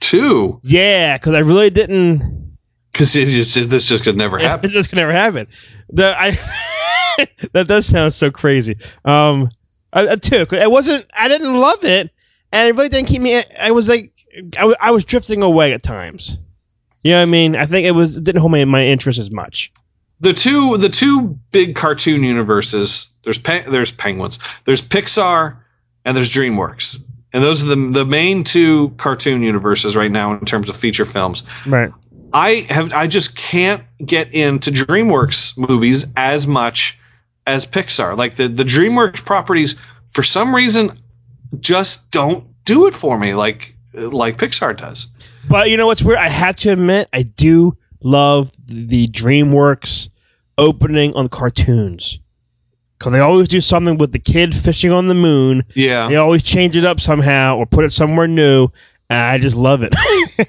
[0.00, 2.56] Two, Yeah, because I really didn't.
[2.90, 4.70] because this just could never happen.
[4.72, 5.46] this could never happen.
[5.90, 6.38] The I
[7.52, 8.76] that does sound so crazy.
[9.04, 9.50] Um,
[9.92, 10.46] a, a two.
[10.52, 11.04] It wasn't.
[11.12, 12.10] I didn't love it,
[12.52, 13.42] and it really didn't keep me.
[13.60, 14.12] I was like,
[14.58, 16.38] I, was drifting away at times.
[17.02, 17.56] You know what I mean?
[17.56, 19.72] I think it was it didn't hold my my interest as much.
[20.20, 25.56] the two the two big cartoon universes there's pe- there's penguins there's pixar
[26.04, 30.44] and there's dreamworks and those are the the main two cartoon universes right now in
[30.44, 31.90] terms of feature films Right.
[32.34, 36.98] i have i just can't get into dreamworks movies as much
[37.46, 39.76] as pixar like the the dreamworks properties
[40.12, 40.90] for some reason
[41.58, 45.08] just don't do it for me like like pixar does
[45.48, 46.18] But you know what's weird?
[46.18, 50.08] I have to admit, I do love the DreamWorks
[50.58, 52.20] opening on cartoons.
[52.98, 55.64] Because they always do something with the kid fishing on the moon.
[55.74, 58.68] yeah They always change it up somehow or put it somewhere new.
[59.08, 59.94] And I just love it.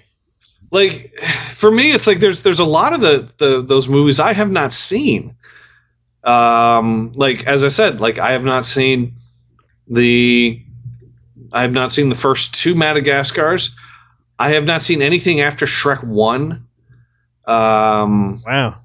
[0.71, 1.13] like
[1.53, 4.49] for me it's like there's there's a lot of the, the those movies i have
[4.49, 5.35] not seen
[6.23, 9.13] um like as i said like i have not seen
[9.87, 10.63] the
[11.53, 13.75] i have not seen the first two madagascars
[14.39, 16.65] i have not seen anything after shrek 1
[17.45, 18.77] um wow.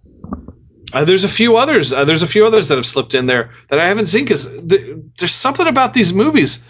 [0.92, 3.50] uh, there's a few others uh, there's a few others that have slipped in there
[3.68, 6.68] that i haven't seen because th- there's something about these movies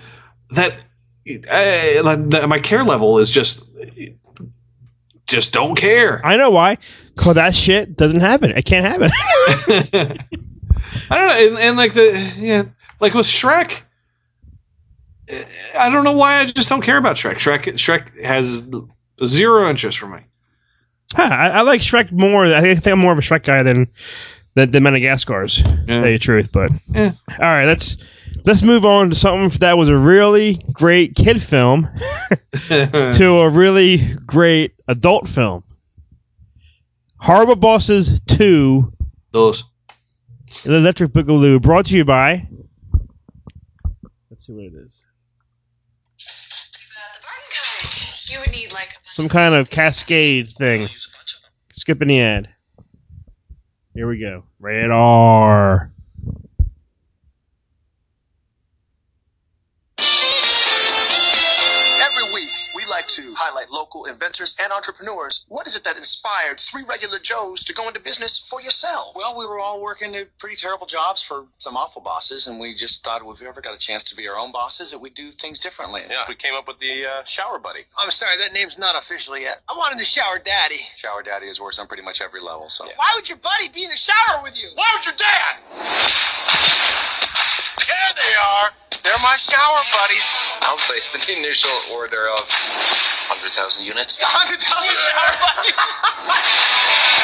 [0.51, 0.85] that
[1.51, 3.69] uh, like, my care level is just
[5.27, 6.79] just don't care I know why.
[7.17, 8.51] Because that shit doesn't happen.
[8.51, 9.11] It can't happen.
[11.11, 12.65] I don't know, and, and like the yeah,
[13.01, 13.81] like with Shrek,
[15.77, 17.35] I don't know why I just don't care about Shrek.
[17.35, 18.69] Shrek Shrek has
[19.27, 20.21] zero interest for me.
[21.15, 22.45] Huh, I, I like Shrek more.
[22.45, 23.89] I think, I think I'm more of a Shrek guy than
[24.55, 25.63] than, than Madagascar's.
[25.63, 25.99] To Yeah.
[25.99, 27.13] tell you the truth, but Yeah.
[27.31, 27.97] all right, let's
[28.45, 31.89] let's move on to something that was a really great kid film
[32.69, 35.65] to a really great adult film.
[37.19, 38.93] Horrible Bosses Two:
[39.33, 39.65] Those
[40.65, 42.47] The Electric Boogaloo, brought to you by.
[44.31, 45.03] Let's see what it is.
[48.29, 50.89] You would need like Some kind of cascade thing.
[51.73, 52.49] Skipping the ad.
[53.95, 54.45] Here we go.
[54.61, 54.91] Rated
[64.17, 65.45] inventors and entrepreneurs.
[65.49, 69.13] What is it that inspired three regular Joes to go into business for yourselves?
[69.15, 72.75] Well, we were all working at pretty terrible jobs for some awful bosses, and we
[72.75, 75.15] just thought if we ever got a chance to be our own bosses, that we'd
[75.15, 76.01] do things differently.
[76.09, 77.81] Yeah, we came up with the uh, shower buddy.
[77.99, 79.59] I'm sorry, that name's not official yet.
[79.69, 80.81] I wanted the shower daddy.
[80.97, 82.87] Shower Daddy is worse on pretty much every level, so.
[82.87, 84.71] Why would your buddy be in the shower with you?
[84.75, 85.57] Why would your dad?
[87.97, 88.69] There they are.
[89.03, 90.27] They're my shower buddies.
[90.63, 92.45] I'll place the initial order of
[93.31, 94.21] 100,000 units.
[94.23, 95.75] 100,000 shower buddies.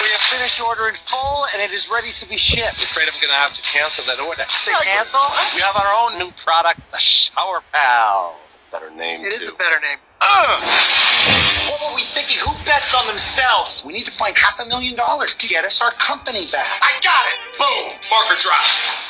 [0.02, 2.82] We have finished order in full, and it is ready to be shipped.
[2.82, 4.44] Afraid I'm going to have to cancel that order.
[4.48, 5.20] Say cancel?
[5.54, 8.58] We have our own new product, the Shower Pals.
[8.70, 9.54] Better name, It is too.
[9.54, 9.98] a better name.
[10.22, 12.38] What were we thinking?
[12.38, 13.85] Who bets on themselves?
[13.87, 16.80] We need to find half a million dollars to get us our company back.
[16.82, 17.38] I got it.
[17.58, 17.98] Boom.
[18.11, 18.64] Marker drop.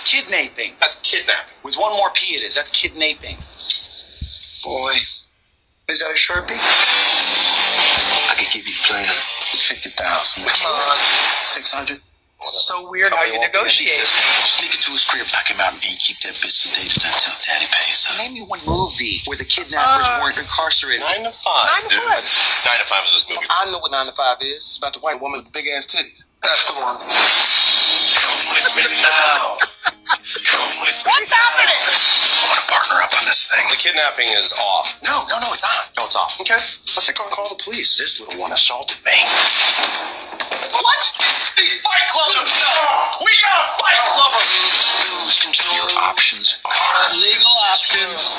[0.04, 0.72] Kidnapping.
[0.80, 1.54] That's kidnapping.
[1.64, 2.54] With one more P it is.
[2.54, 3.36] That's kidnapping.
[4.64, 4.92] Boy,
[5.88, 6.58] is that a sharpie?
[8.30, 9.04] I could give you a plan.
[9.52, 10.44] 50,000.
[10.46, 10.96] Come on.
[11.44, 12.00] 600.
[12.42, 14.02] So weird how you negotiate.
[14.02, 18.02] Sneak into his crib, knock him out, and keep that bitch sedated until daddy pays
[18.10, 18.18] up.
[18.18, 21.00] Name me one movie where the kidnappers Uh, weren't incarcerated.
[21.06, 21.66] Nine to five.
[21.70, 22.02] Nine to dude.
[22.02, 22.24] five.
[22.66, 23.46] Nine to five is this movie.
[23.48, 24.66] I know what 9 to 5 is.
[24.66, 26.24] It's about the white woman with big ass titties.
[26.42, 26.98] That's the one.
[28.52, 29.56] Come with me now.
[30.44, 31.08] Come with me.
[31.08, 31.72] What's happening?
[31.72, 33.64] I want to partner up on this thing.
[33.72, 35.00] The kidnapping is off.
[35.04, 35.88] No, no, no, it's on.
[35.96, 36.36] No, it's off.
[36.40, 36.60] Okay.
[36.60, 37.96] I think I'll call the police.
[37.96, 39.16] This little one assaulted me.
[40.68, 41.02] What?
[41.56, 43.24] He's Fight Club himself.
[43.24, 44.32] We got a Fight Club.
[45.24, 45.72] Lose control.
[45.72, 48.36] Your options are Legal options.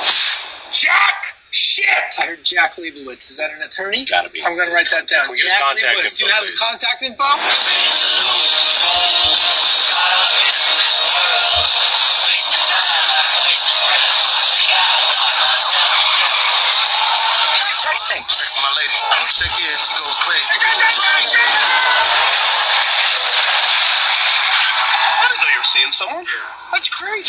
[0.71, 1.33] Jack.
[1.49, 2.17] Shit.
[2.21, 3.29] I heard Jack Leibowitz.
[3.29, 4.05] Is that an attorney?
[4.05, 4.43] Gotta be.
[4.43, 5.25] I'm gonna write that down.
[5.25, 6.17] Can we get his Jack contact Leibowitz.
[6.17, 7.23] Do you have his contact info?
[26.03, 26.25] Seeing someone?
[26.71, 27.27] That's great.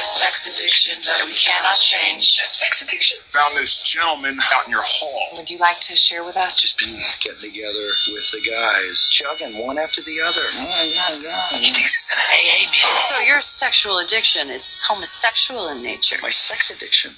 [0.00, 2.38] Sex addiction that we cannot change.
[2.40, 3.18] A sex addiction.
[3.26, 5.36] Found this gentleman out in your hall.
[5.36, 6.60] Would you like to share with us?
[6.60, 10.42] Just been getting together with the guys, chugging one after the other.
[10.52, 11.58] Yeah, yeah, yeah.
[11.58, 12.90] He thinks he's an AA meeting.
[13.08, 16.16] So your sexual addiction, it's homosexual in nature.
[16.22, 17.12] My sex addiction.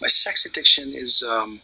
[0.00, 1.60] My sex addiction is um.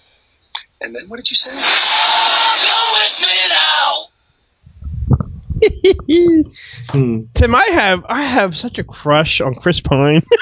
[0.82, 1.50] And then what did you say?
[1.50, 4.08] Come with me now.
[7.34, 10.22] Tim, I have I have such a crush on Chris Pine.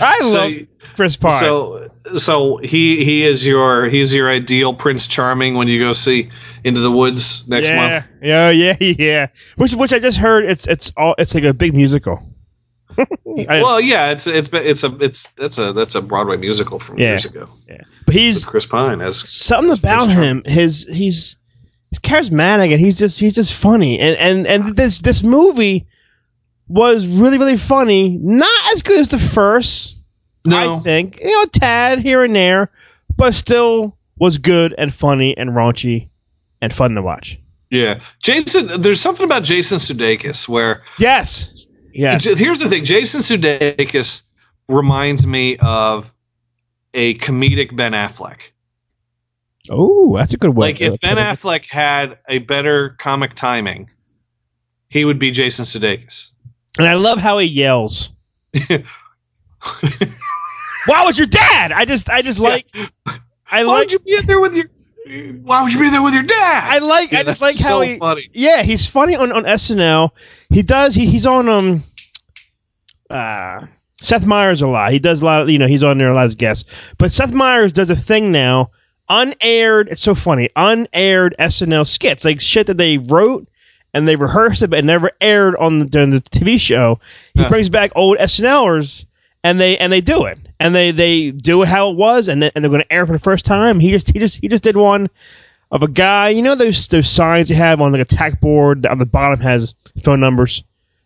[0.00, 0.52] I love
[0.94, 1.40] Chris Pine.
[1.40, 6.30] So, so he he is your he's your ideal Prince Charming when you go see
[6.64, 8.08] Into the Woods next yeah, month.
[8.22, 9.26] Yeah, yeah, yeah.
[9.56, 12.22] Which which I just heard it's it's all it's like a big musical.
[13.24, 17.08] Well, yeah, it's it's it's a it's that's a that's a Broadway musical from Yeah.
[17.08, 17.48] years ago.
[17.68, 20.42] Yeah, but he's With Chris Pine as something about him.
[20.46, 21.36] His he's
[21.94, 23.98] he's charismatic and he's just he's just funny.
[23.98, 25.86] And and and this this movie
[26.68, 28.18] was really really funny.
[28.20, 30.00] Not as good as the first.
[30.46, 32.70] I think you know tad here and there,
[33.16, 36.08] but still was good and funny and raunchy
[36.60, 37.38] and fun to watch.
[37.70, 38.00] yeah.
[38.22, 41.66] Jason, there's something about Jason Sudeikis where Yes.
[41.92, 42.24] Yes.
[42.24, 44.22] Here's the thing: Jason Sudeikis
[44.68, 46.12] reminds me of
[46.92, 48.40] a comedic Ben Affleck.
[49.70, 50.68] Oh, that's a good way.
[50.68, 53.90] Like if Ben Affleck had a better comic timing,
[54.88, 56.30] he would be Jason Sudeikis.
[56.78, 58.12] And I love how he yells.
[60.86, 61.72] Why was your dad?
[61.72, 62.66] I just I just like
[63.46, 64.66] I Why like would you be in there with your?
[65.42, 66.64] Why would you be there with your dad?
[66.70, 68.28] I like Yeah, I just like how so he funny.
[68.32, 70.10] Yeah, he's funny on, on SNL.
[70.50, 71.84] He does he, he's on um
[73.08, 73.66] uh
[74.02, 74.92] Seth Meyers a lot.
[74.92, 76.92] He does a lot of, you know, he's on there a lot as guests.
[76.98, 78.70] But Seth Meyers does a thing now,
[79.08, 83.46] unaired, it's so funny, unaired SNL skits, like shit that they wrote
[83.92, 86.98] and they rehearsed it but never aired on the, during the TV show.
[87.34, 89.06] He brings back old SNLers
[89.42, 90.38] and they and they do it.
[90.58, 93.06] And they they do it how it was and, they- and they're going to air
[93.06, 93.78] for the first time.
[93.80, 95.08] He just he just he just did one
[95.70, 98.86] of a guy, you know those those signs you have on like a tack board
[98.86, 100.62] on the bottom has phone numbers.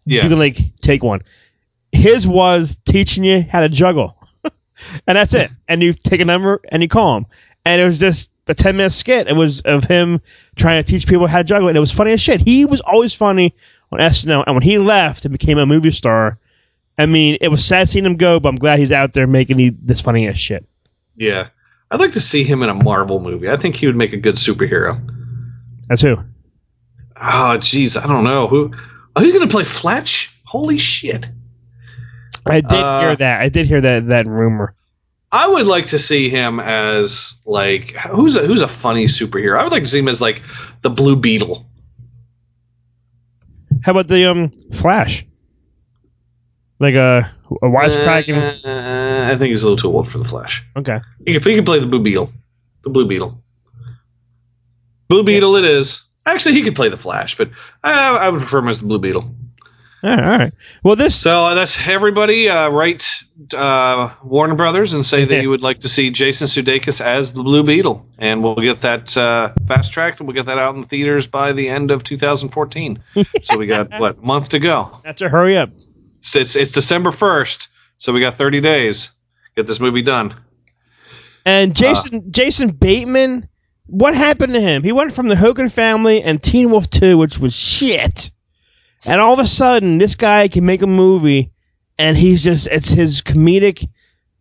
[0.06, 0.22] Yeah.
[0.22, 1.22] You can like take one.
[1.92, 4.16] His was teaching you how to juggle.
[4.44, 5.50] and that's it.
[5.68, 7.26] And you take a number and you call him.
[7.64, 9.27] And it was just a 10 minute skit.
[9.29, 10.21] It was of him
[10.57, 11.68] trying to teach people how to juggle.
[11.68, 12.40] And it was funny as shit.
[12.40, 13.55] He was always funny
[13.92, 14.44] on SNL.
[14.47, 16.38] And when he left and became a movie star,
[16.97, 19.79] I mean, it was sad seeing him go, but I'm glad he's out there making
[19.83, 20.66] this funny as shit.
[21.16, 21.49] Yeah,
[21.90, 23.49] I'd like to see him in a Marvel movie.
[23.49, 25.01] I think he would make a good superhero.
[25.88, 26.16] That's who.
[27.21, 28.73] Oh, jeez, I don't know who.
[29.16, 30.35] Oh, he's going to play Fletch.
[30.44, 31.29] Holy shit!
[32.47, 33.40] I did Uh, hear that.
[33.42, 34.75] I did hear that that rumor.
[35.31, 39.59] I would like to see him as like who's a who's a funny superhero.
[39.59, 40.43] I would like to see him as like
[40.83, 41.67] the Blue Beetle.
[43.83, 45.27] How about the um Flash?
[46.81, 48.64] Like a a wisecracking.
[48.64, 50.64] Uh, I think he's a little too old for the Flash.
[50.77, 50.99] Okay.
[51.25, 52.33] He could, he could play the Blue Beetle.
[52.83, 53.43] The Blue Beetle.
[55.09, 56.05] Blue Beetle, it is.
[56.27, 57.51] Actually, he could play the Flash, but
[57.83, 59.35] I, I would prefer him as the Blue Beetle.
[60.02, 60.24] All right.
[60.24, 60.54] All right.
[60.84, 61.16] Well, this.
[61.16, 62.48] So uh, that's everybody.
[62.48, 63.04] Uh, write
[63.54, 67.42] uh, Warner Brothers and say that you would like to see Jason Sudeikis as the
[67.42, 70.82] Blue Beetle, and we'll get that uh, fast tracked, and we'll get that out in
[70.82, 73.02] the theaters by the end of 2014.
[73.42, 74.96] so we got what month to go?
[75.02, 75.70] That's a hurry up.
[76.18, 79.12] It's, it's it's December 1st, so we got 30 days.
[79.56, 80.34] Get this movie done.
[81.44, 83.48] And Jason Jason Bateman,
[83.87, 84.84] what happened to him?
[84.84, 88.30] He went from the Hogan family and Teen Wolf 2, which was shit.
[89.09, 91.51] And all of a sudden, this guy can make a movie
[91.99, 93.88] and he's just it's his comedic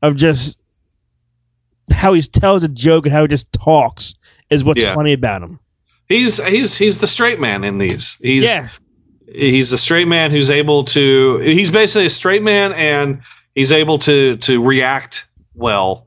[0.01, 0.57] of just
[1.91, 4.13] how he tells a joke and how he just talks
[4.49, 4.93] is what's Yeah.
[4.93, 5.59] funny about him.
[6.07, 8.17] He's he's he's the straight man in these.
[8.21, 8.69] He's Yeah.
[9.33, 13.21] he's the straight man who's able to he's basically a straight man and
[13.55, 16.05] he's able to to react well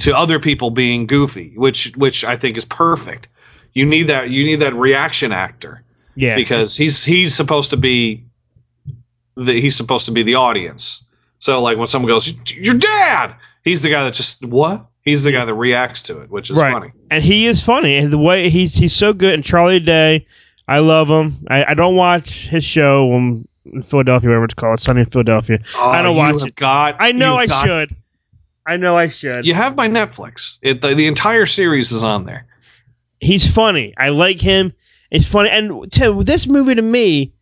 [0.00, 3.28] to other people being goofy, which which I think is perfect.
[3.74, 5.82] You need that you need that reaction actor
[6.18, 6.34] Yeah.
[6.34, 8.24] because he's he's supposed to be
[9.36, 11.04] the he's supposed to be the audience.
[11.38, 14.86] So like when someone goes, "Your dad," he's the guy that just what?
[15.02, 16.72] He's the guy that reacts to it, which is right.
[16.72, 16.92] funny.
[17.10, 17.96] And he is funny.
[17.96, 19.32] And the way he's he's so good.
[19.34, 20.26] And Charlie Day,
[20.66, 21.46] I love him.
[21.48, 23.46] I, I don't watch his show in
[23.84, 25.60] Philadelphia, whatever it's called, Sunny in Philadelphia.
[25.76, 26.56] Oh, I Oh, don't watch it.
[26.56, 27.96] Got, I know I got- should.
[28.66, 29.46] I know I should.
[29.46, 30.58] You have my Netflix.
[30.60, 32.44] It, the, the entire series is on there.
[33.18, 33.94] He's funny.
[33.96, 34.74] I like him.
[35.10, 35.50] It's funny.
[35.50, 37.32] And to, this movie to me,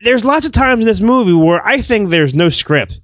[0.00, 3.00] there's lots of times in this movie where I think there's no script.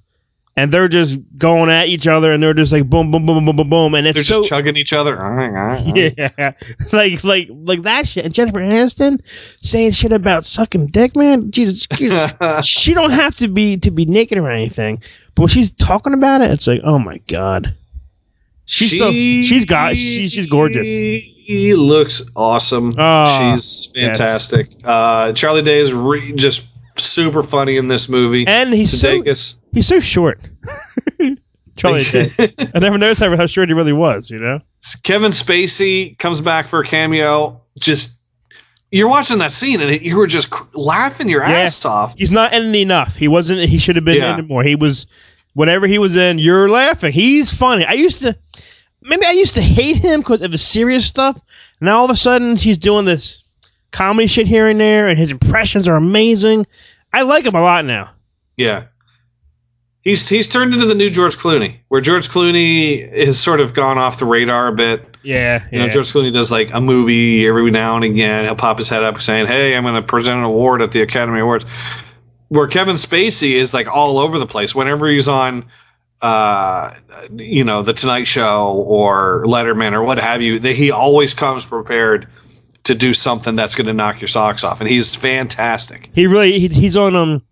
[0.57, 3.57] and they're just going at each other, and they're just like boom, boom, boom, boom,
[3.57, 5.17] boom, boom, and it's They're so just chugging each other.
[5.95, 6.53] yeah,
[6.93, 8.25] like like like that shit.
[8.27, 9.21] And Jennifer Aniston
[9.61, 11.51] saying shit about sucking dick, man.
[11.51, 12.35] Jesus, Jesus.
[12.67, 15.03] she don't have to be to be naked or anything,
[15.35, 17.75] but when she's talking about it, it's like, oh my god.
[18.73, 20.87] She's so she's got she's she's gorgeous.
[20.87, 22.95] He looks awesome.
[22.99, 24.71] Oh, She's fantastic.
[24.83, 28.47] Uh, Charlie Day is re- just super funny in this movie.
[28.47, 29.23] And he's so
[29.73, 30.41] he's so short.
[31.77, 32.31] Charlie Day.
[32.75, 34.31] I never noticed how, how short he really was.
[34.31, 34.61] You know.
[35.03, 37.61] Kevin Spacey comes back for a cameo.
[37.79, 38.23] Just
[38.91, 42.17] you're watching that scene and you were just cr- laughing your ass off.
[42.17, 43.17] He's not in enough.
[43.17, 43.69] He wasn't.
[43.69, 44.39] He should have been Yeah.
[44.39, 44.63] in more.
[44.63, 45.07] He was.
[45.55, 47.13] Whenever he was in, you're laughing.
[47.13, 47.85] He's funny.
[47.85, 48.37] I used to,
[49.03, 51.41] maybe I used to hate him because of his serious stuff.
[51.81, 53.43] Now all of a sudden he's doing this
[53.91, 56.67] comedy shit here and there, and his impressions are amazing.
[57.13, 58.11] I like him a lot now.
[58.57, 58.85] Yeah.
[60.03, 63.99] He's he's turned into the new George Clooney, where George Clooney has sort of gone
[63.99, 65.07] off the radar a bit.
[65.23, 65.91] Yeah, You know, yeah.
[65.91, 68.45] George Clooney does like a movie every now and again.
[68.45, 71.03] He'll pop his head up saying, "Hey, I'm going to present an award at the
[71.03, 71.65] Academy Awards."
[72.53, 74.75] Where Kevin Spacey is like all over the place.
[74.75, 75.65] Whenever he's on,
[76.21, 76.95] uh,
[77.35, 81.65] you know, the Tonight Show or Letterman or what have you, that he always comes
[81.65, 82.29] prepared
[82.85, 86.11] to do something that's going to knock your socks off, and he's fantastic.
[86.15, 87.43] He really he, he's on um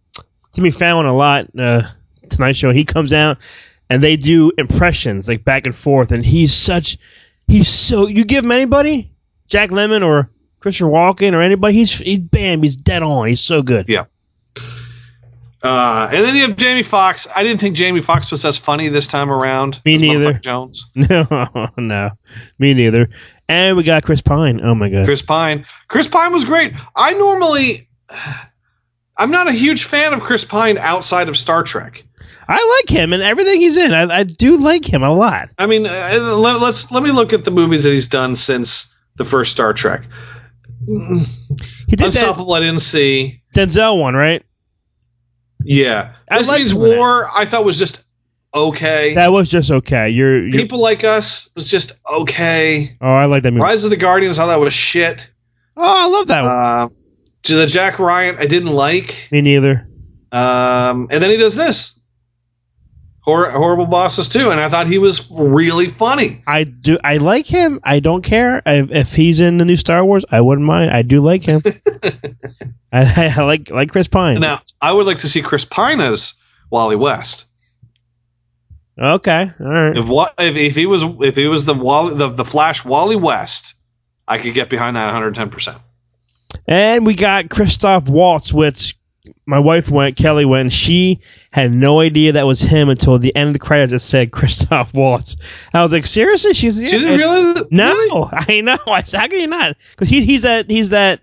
[0.52, 1.46] Jimmy Fallon a lot.
[1.58, 1.88] Uh,
[2.28, 2.70] Tonight Show.
[2.70, 3.38] He comes out
[3.88, 6.98] and they do impressions like back and forth, and he's such
[7.48, 9.10] he's so you give him anybody
[9.48, 10.28] Jack Lemmon or
[10.60, 13.28] Christopher Walken or anybody he's he's bam he's dead on.
[13.28, 13.88] He's so good.
[13.88, 14.04] Yeah.
[15.62, 17.28] Uh, and then you have Jamie Foxx.
[17.36, 19.80] I didn't think Jamie Foxx was as funny this time around.
[19.84, 20.34] Me neither.
[20.34, 20.86] Jones.
[20.94, 22.10] No, no,
[22.58, 23.10] me neither.
[23.48, 24.60] And we got Chris Pine.
[24.62, 25.04] Oh my god.
[25.04, 25.66] Chris Pine.
[25.88, 26.72] Chris Pine was great.
[26.96, 27.88] I normally,
[29.18, 32.04] I'm not a huge fan of Chris Pine outside of Star Trek.
[32.48, 33.92] I like him and everything he's in.
[33.92, 35.50] I, I do like him a lot.
[35.58, 38.96] I mean, uh, let, let's let me look at the movies that he's done since
[39.16, 40.02] the first Star Trek.
[40.86, 42.54] He did Unstoppable.
[42.54, 43.42] I didn't see.
[43.54, 44.42] Denzel one, right?
[45.64, 46.76] Yeah, I this liked means it.
[46.76, 47.26] war.
[47.36, 48.04] I thought was just
[48.54, 49.14] okay.
[49.14, 50.08] That was just okay.
[50.08, 52.96] You're, you're People like us was just okay.
[53.00, 53.62] oh, I like that movie.
[53.62, 54.38] Rise of the Guardians.
[54.38, 55.30] I thought was shit.
[55.76, 56.50] Oh, I love that one.
[56.50, 56.88] Uh,
[57.44, 59.28] to the Jack Ryan, I didn't like.
[59.30, 59.86] Me neither.
[60.32, 61.98] Um, and then he does this.
[63.22, 66.42] Hor- horrible bosses too, and I thought he was really funny.
[66.46, 66.98] I do.
[67.04, 67.78] I like him.
[67.82, 70.24] I don't care I, if he's in the new Star Wars.
[70.30, 70.90] I wouldn't mind.
[70.90, 71.62] I do like him.
[72.92, 74.40] I, I like like Chris Pine.
[74.40, 76.34] Now, I would like to see Chris Pine as
[76.70, 77.46] Wally West.
[78.98, 79.96] Okay, all right.
[79.96, 80.06] If
[80.38, 83.74] if, if he was if he was the Wally the, the Flash Wally West,
[84.26, 85.50] I could get behind that 110.
[85.50, 85.78] percent
[86.66, 88.96] And we got Christoph Waltz, which
[89.46, 93.34] my wife went, Kelly went, and she had no idea that was him until the
[93.36, 93.92] end of the credits.
[93.92, 95.36] It said Christoph Waltz.
[95.74, 96.54] I was like, seriously?
[96.54, 98.78] She's yeah, She didn't it- realize that- No, I know.
[98.86, 99.76] I said, how can you not?
[99.90, 101.20] Because he, he's that he's that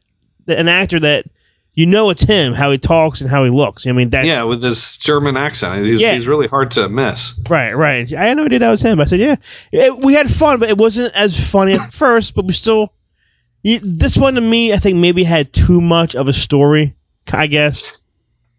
[0.47, 1.25] an actor that
[1.73, 3.85] you know it's him, how he talks and how he looks.
[3.85, 6.13] I mean, that Yeah, with this German accent, he's, Yeah.
[6.13, 7.39] he's really hard to miss.
[7.49, 8.11] Right, right.
[8.13, 8.99] I had no idea that was him.
[9.01, 9.35] I said, yeah.
[9.71, 12.93] It- we had fun, but it wasn't as funny at first, but we still.
[13.63, 16.95] You, this one to me, I think maybe had too much of a story,
[17.34, 17.97] I guess.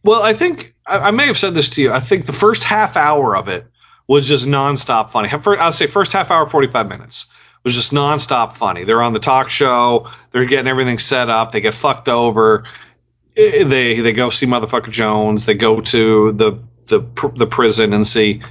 [0.04, 1.92] Well, I think I, I may have said this to you.
[1.92, 3.66] I think the first half hour of it
[4.06, 5.28] was just nonstop funny.
[5.58, 7.28] I'll say first half hour, forty five minutes
[7.64, 8.84] was just nonstop funny.
[8.84, 10.10] They're on the talk show.
[10.30, 11.52] They're getting everything set up.
[11.52, 12.64] They get fucked over.
[13.34, 15.46] They they go see motherfucker Jones.
[15.46, 17.00] They go to the the
[17.36, 18.42] the prison and see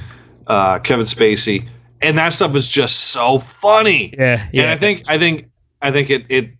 [0.47, 1.67] uh, Kevin Spacey,
[2.01, 4.13] and that stuff is just so funny.
[4.17, 4.71] Yeah, And.
[4.71, 5.49] I think I think
[5.81, 6.51] I think it it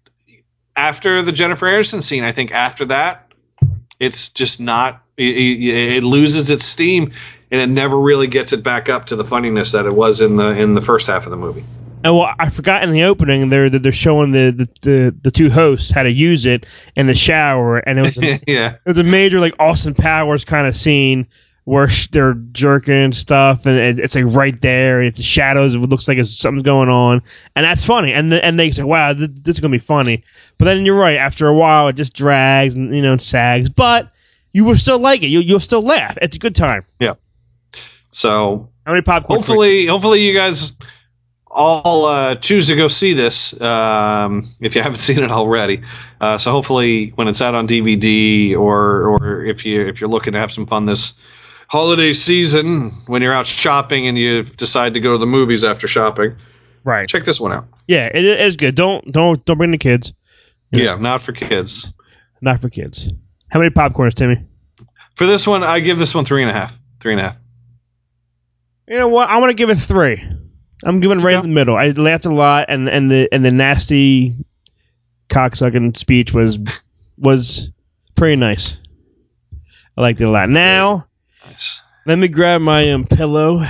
[0.76, 3.27] after the Jennifer Aniston scene, I think after that,
[4.00, 5.04] it's just not.
[5.18, 5.36] It,
[5.98, 7.12] it, loses its steam,
[7.50, 10.36] and it never really gets it back up to the funniness that it was in
[10.36, 11.64] the in the first half of the movie.
[12.04, 15.50] And well, I forgot in the opening they're they're showing the, the, the, the two
[15.50, 19.00] hosts how to use it in the shower, and it was a, yeah, it was
[19.00, 21.28] a major like Austin Powers kind of scene
[21.68, 25.76] where they're jerking and stuff, and it, it's like right there, and it's the shadows.
[25.76, 27.22] It looks like it's, something's going on,
[27.56, 28.14] and that's funny.
[28.14, 30.24] And and they say, "Wow, th- this is gonna be funny."
[30.58, 31.18] But then you're right.
[31.18, 34.12] After a while, it just drags and you know and sags, but
[34.54, 35.28] you will still like it.
[35.28, 36.18] You you'll still laugh.
[36.22, 36.84] It's a good time.
[37.00, 37.14] yeah.
[38.12, 39.40] So How many popcorn?
[39.40, 40.74] hopefully, hopefully you guys
[41.50, 45.82] all uh, choose to go see this um, if you haven't seen it already.
[46.22, 50.34] Uh, so hopefully, when it's out on DVD or or if you if you're looking
[50.34, 51.14] to have some fun this
[51.70, 55.88] holiday season, when you're out shopping and you decide to go to the movies after
[55.88, 56.36] shopping,
[56.84, 57.08] right?
[57.08, 57.68] Check this one out.
[57.88, 58.74] Yeah, it is good.
[58.74, 60.14] Don't don't don't bring the kids.
[60.72, 61.94] Yeah, not for kids.
[62.42, 63.12] Not for kids.
[63.50, 64.46] How many popcorns, Timmy?
[65.16, 66.78] For this one, I give this one three and a half.
[67.00, 67.38] Three and a half.
[68.88, 69.30] You know what?
[69.30, 70.24] I want to give it three.
[70.84, 71.76] I'm giving right in the middle.
[71.76, 74.36] I laughed a lot, and and the and the nasty
[75.30, 76.60] cocksucking speech was
[77.18, 77.72] was
[78.16, 78.78] pretty nice.
[79.98, 80.50] I liked it a lot.
[80.50, 81.06] Now,
[82.06, 83.66] let me grab my um, pillow.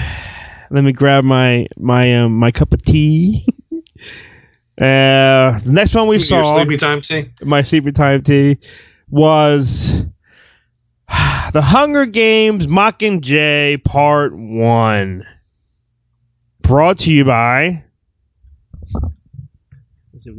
[0.69, 3.45] Let me grab my my um, my cup of tea.
[4.79, 7.29] uh, the next one we Your saw, sleepy time tea.
[7.41, 8.59] my sleepy time tea,
[9.09, 10.05] was
[11.53, 15.25] the Hunger Games Mockingjay Part One.
[16.61, 17.83] Brought to you by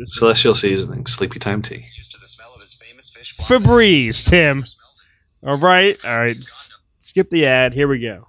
[0.06, 1.84] Celestial seasoning, sleepy time tea.
[3.40, 4.64] Febreze, Tim.
[5.42, 6.36] All right, all right.
[6.98, 7.72] Skip the ad.
[7.72, 8.26] Here we go.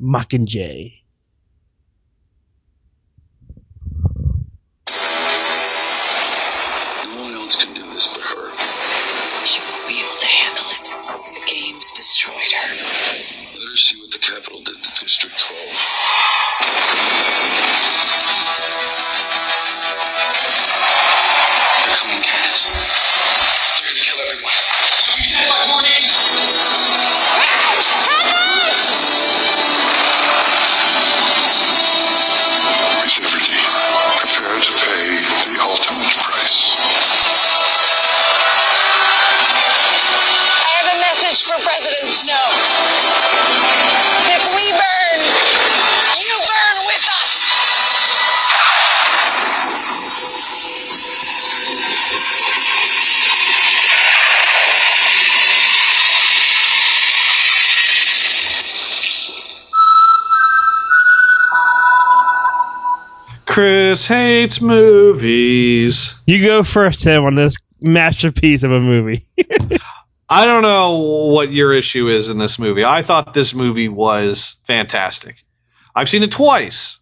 [0.00, 0.97] Mockingjay.
[63.88, 66.20] Chris hates movies.
[66.26, 69.26] You go first, Tim, on this masterpiece of a movie.
[70.28, 72.84] I don't know what your issue is in this movie.
[72.84, 75.36] I thought this movie was fantastic.
[75.94, 77.00] I've seen it twice.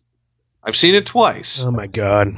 [0.63, 1.65] I've seen it twice.
[1.65, 2.29] oh my god.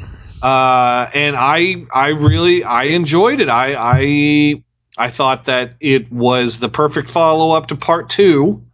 [0.41, 3.51] uh, and I I really I enjoyed it.
[3.51, 4.63] I I
[4.97, 8.65] I thought that it was the perfect follow up to part two.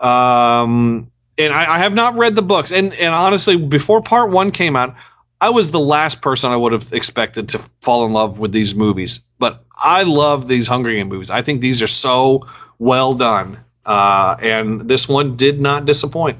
[0.00, 4.50] Um, and I, I have not read the books, and and honestly, before part one
[4.50, 4.94] came out,
[5.40, 8.74] I was the last person I would have expected to fall in love with these
[8.74, 9.20] movies.
[9.38, 11.30] But I love these Hunger Game movies.
[11.30, 12.46] I think these are so
[12.78, 16.38] well done, uh, and this one did not disappoint.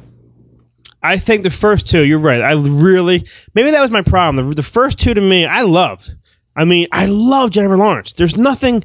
[1.03, 2.41] I think the first two, you're right.
[2.41, 4.49] I really, maybe that was my problem.
[4.49, 6.15] The, the first two to me, I loved.
[6.57, 8.15] I mean, I love Jennifer Lawrence.
[8.15, 8.85] There's nothing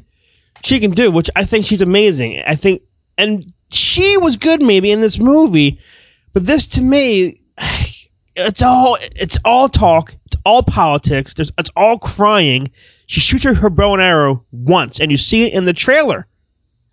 [0.61, 2.43] she can do, which I think she's amazing.
[2.45, 2.81] I think,
[3.17, 5.79] and she was good maybe in this movie,
[6.33, 7.41] but this to me,
[8.35, 11.33] it's all it's all talk, it's all politics.
[11.33, 12.71] There's it's all crying.
[13.07, 16.27] She shoots her, her bow and arrow once, and you see it in the trailer.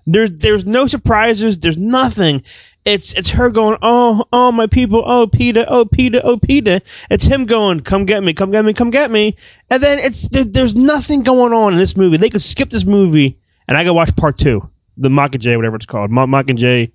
[0.07, 1.59] There's there's no surprises.
[1.59, 2.43] There's nothing.
[2.85, 6.81] It's it's her going, oh oh my people, oh Peter, oh Peter, oh Peter.
[7.11, 9.37] It's him going, come get me, come get me, come get me.
[9.69, 12.17] And then it's there, there's nothing going on in this movie.
[12.17, 15.87] They could skip this movie, and I could watch part two, the Mockingjay, whatever it's
[15.87, 16.93] called, Mo- Mockingjay.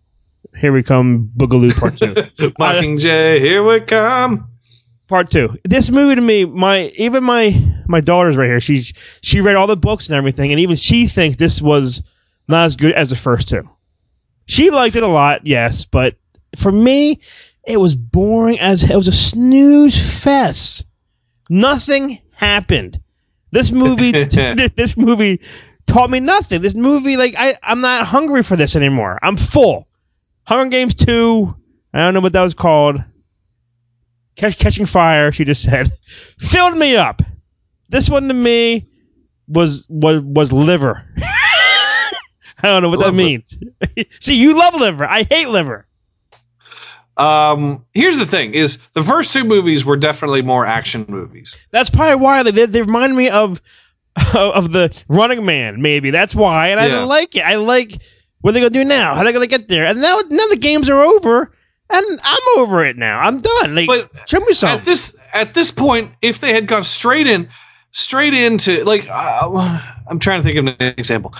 [0.58, 2.14] Here we come, Boogaloo Part Two.
[2.60, 4.48] Mockingjay, here we come.
[5.08, 5.58] part two.
[5.64, 7.56] This movie to me, my even my
[7.88, 8.60] my daughter's right here.
[8.60, 12.04] She's she read all the books and everything, and even she thinks this was
[12.48, 13.68] not as good as the first two.
[14.46, 16.16] She liked it a lot, yes, but
[16.56, 17.22] for me,
[17.66, 20.86] it was boring as it was a snooze fest.
[21.50, 23.00] Nothing happened.
[23.52, 24.12] This movie,
[24.76, 25.42] this movie
[25.86, 26.62] taught me nothing.
[26.62, 29.20] This movie, like I, I'm not hungry for this anymore.
[29.22, 29.88] I'm full.
[30.52, 31.56] Hunger Games two.
[31.94, 33.02] I don't know what that was called.
[34.36, 35.32] Catch, catching fire.
[35.32, 35.94] She just said,
[36.40, 37.22] filled me up.
[37.88, 38.90] This one to me
[39.48, 41.06] was was was liver.
[41.22, 42.12] I
[42.64, 43.58] don't know what that means.
[44.20, 45.06] See, you love liver.
[45.06, 45.88] I hate liver.
[47.16, 51.56] Um, here's the thing: is the first two movies were definitely more action movies.
[51.72, 53.62] That's probably why they they remind me of
[54.36, 55.82] of the Running Man.
[55.82, 57.00] Maybe that's why, and Yeah.
[57.00, 57.42] I like it.
[57.42, 58.02] I like
[58.42, 59.14] what are they gonna do now?
[59.14, 59.86] How are they gonna get there?
[59.86, 61.52] And now now the games are over,
[61.90, 63.20] and I'm over it now.
[63.20, 63.76] I'm done.
[63.76, 64.80] Like, show me something.
[64.80, 67.50] At this at this point, if they had gone straight in,
[67.92, 71.34] straight into like, uh, I'm trying to think of an example.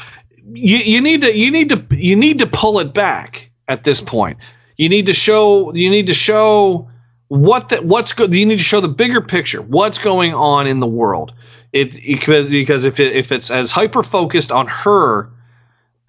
[0.54, 4.02] You you need to you need to you need to pull it back at this
[4.02, 4.38] point.
[4.78, 6.90] You need to show you need to show
[7.30, 8.34] what the, what's good.
[8.34, 9.62] You need to show the bigger picture.
[9.62, 11.34] What's going on in the world?
[11.72, 15.30] It because because if it, if it's as hyper focused on her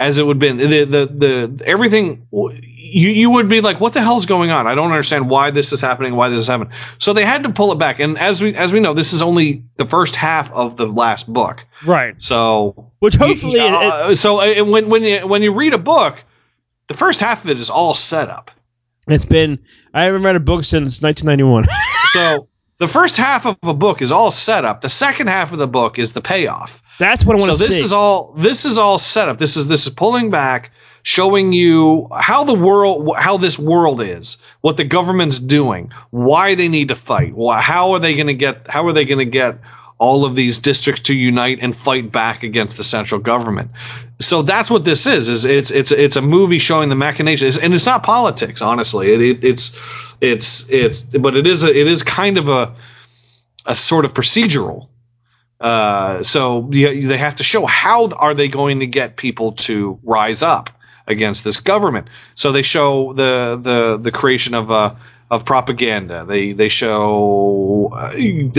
[0.07, 0.57] as it would have been.
[0.59, 4.66] The the the everything you you would be like what the hell's going on?
[4.66, 6.72] I don't understand why this is happening why this is happening.
[6.98, 8.00] So they had to pull it back.
[8.00, 11.32] And as we as we know this is only the first half of the last
[11.32, 11.64] book.
[11.86, 12.14] Right.
[12.22, 16.22] so Which hopefully it- uh, so uh, when when you when you read a book
[16.88, 18.50] the first half of it is all set up.
[19.09, 19.59] It's been
[19.94, 21.66] I haven't read a book since 1991.
[22.11, 22.48] so
[22.83, 24.80] the first half of a book is all set up.
[24.80, 26.83] The second half of the book is the payoff.
[26.99, 29.39] That's what I want so to this is all this is all set up.
[29.39, 30.72] This is this is pulling back,
[31.05, 36.66] showing you how the world, how this world is, what the government's doing, why they
[36.66, 39.24] need to fight, why, how are they going to get, how are they going to
[39.24, 39.59] get
[40.03, 43.70] all of these districts to unite and fight back against the central government.
[44.18, 45.28] So that's what this is.
[45.28, 48.61] Is it's it's it's a movie showing the machinations, and it's not politics.
[48.61, 49.78] Honestly, it, it, it's
[50.20, 52.74] it's it's but it is a, it is kind of a
[53.66, 54.88] a sort of procedural.
[55.61, 60.00] Uh, so you, they have to show how are they going to get people to
[60.03, 60.68] rise up
[61.07, 62.09] against this government.
[62.34, 64.96] So they show the the the creation of uh,
[65.33, 66.26] of propaganda.
[66.26, 68.12] They they show uh,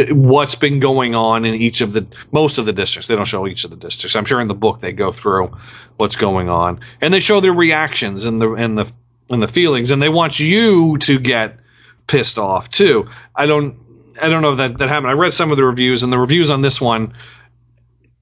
[0.09, 3.07] what's been going on in each of the most of the districts.
[3.07, 4.15] They don't show each of the districts.
[4.15, 5.55] I'm sure in the book they go through
[5.97, 8.91] what's going on, and they show their reactions and the and the
[9.29, 11.59] and the feelings, and they want you to get
[12.07, 13.07] pissed off too.
[13.35, 13.77] I don't
[14.19, 15.11] I don't know if that that happened.
[15.11, 17.13] I read some of the reviews, and the reviews on this one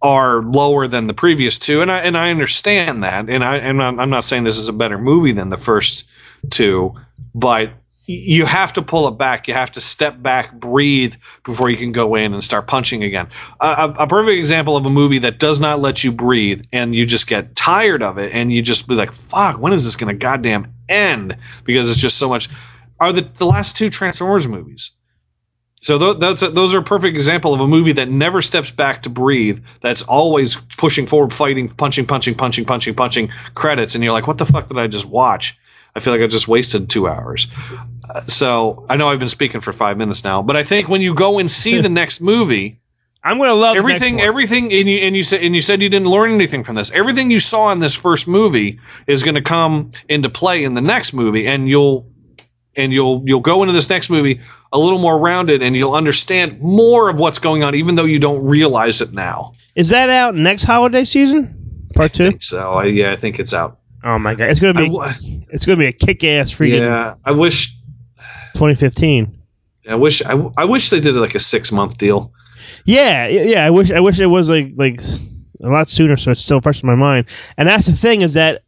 [0.01, 3.81] are lower than the previous two, and I and I understand that, and I and
[3.81, 6.09] I'm not saying this is a better movie than the first
[6.49, 6.95] two,
[7.33, 7.71] but
[8.05, 9.47] you have to pull it back.
[9.47, 13.27] You have to step back, breathe before you can go in and start punching again.
[13.59, 17.05] A, a, perfect example of a movie that does not let you breathe, and you
[17.05, 20.13] just get tired of it, and you just be like, "Fuck, when is this going
[20.13, 22.49] to goddamn end?" Because it's just so much.
[22.99, 24.91] Are the the last two Transformers movies?
[25.81, 28.69] So th- that's a, those are a perfect example of a movie that never steps
[28.69, 29.63] back to breathe.
[29.81, 33.31] That's always pushing forward, fighting, punching, punching, punching, punching, punching.
[33.55, 35.57] Credits, and you're like, "What the fuck did I just watch?"
[35.95, 37.47] I feel like I just wasted two hours.
[38.09, 41.01] Uh, so I know I've been speaking for five minutes now, but I think when
[41.01, 42.79] you go and see the next movie,
[43.23, 44.21] I'm gonna love the next everything.
[44.21, 46.91] Everything, and you and you said and you said you didn't learn anything from this.
[46.91, 50.81] Everything you saw in this first movie is going to come into play in the
[50.81, 52.07] next movie, and you'll
[52.75, 54.41] and you'll you'll go into this next movie
[54.73, 58.17] a little more rounded, and you'll understand more of what's going on, even though you
[58.17, 59.53] don't realize it now.
[59.75, 61.89] Is that out next holiday season?
[61.95, 62.39] Part two.
[62.39, 63.80] So I, yeah, I think it's out.
[64.03, 64.89] Oh my god, it's gonna be
[65.51, 67.75] it's gonna be a kick ass freaking Yeah, I wish
[68.53, 69.37] 2015.
[69.89, 72.31] I wish I, I wish they did like a six month deal.
[72.85, 73.65] Yeah, yeah.
[73.65, 74.99] I wish I wish it was like like
[75.63, 77.27] a lot sooner, so it's still fresh in my mind.
[77.57, 78.63] And that's the thing is that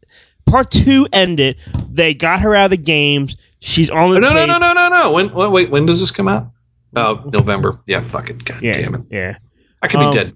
[0.46, 1.58] part two ended.
[1.90, 3.36] They got her out of the games.
[3.60, 4.48] She's on the No, no, tape.
[4.50, 5.12] no, no, no, no.
[5.12, 6.48] When wait, wait, when does this come out?
[6.96, 7.80] Oh, November.
[7.88, 8.44] Yeah, fuck it.
[8.44, 9.02] God Yeah, damn it.
[9.10, 9.38] yeah.
[9.82, 10.34] I could Um, be dead.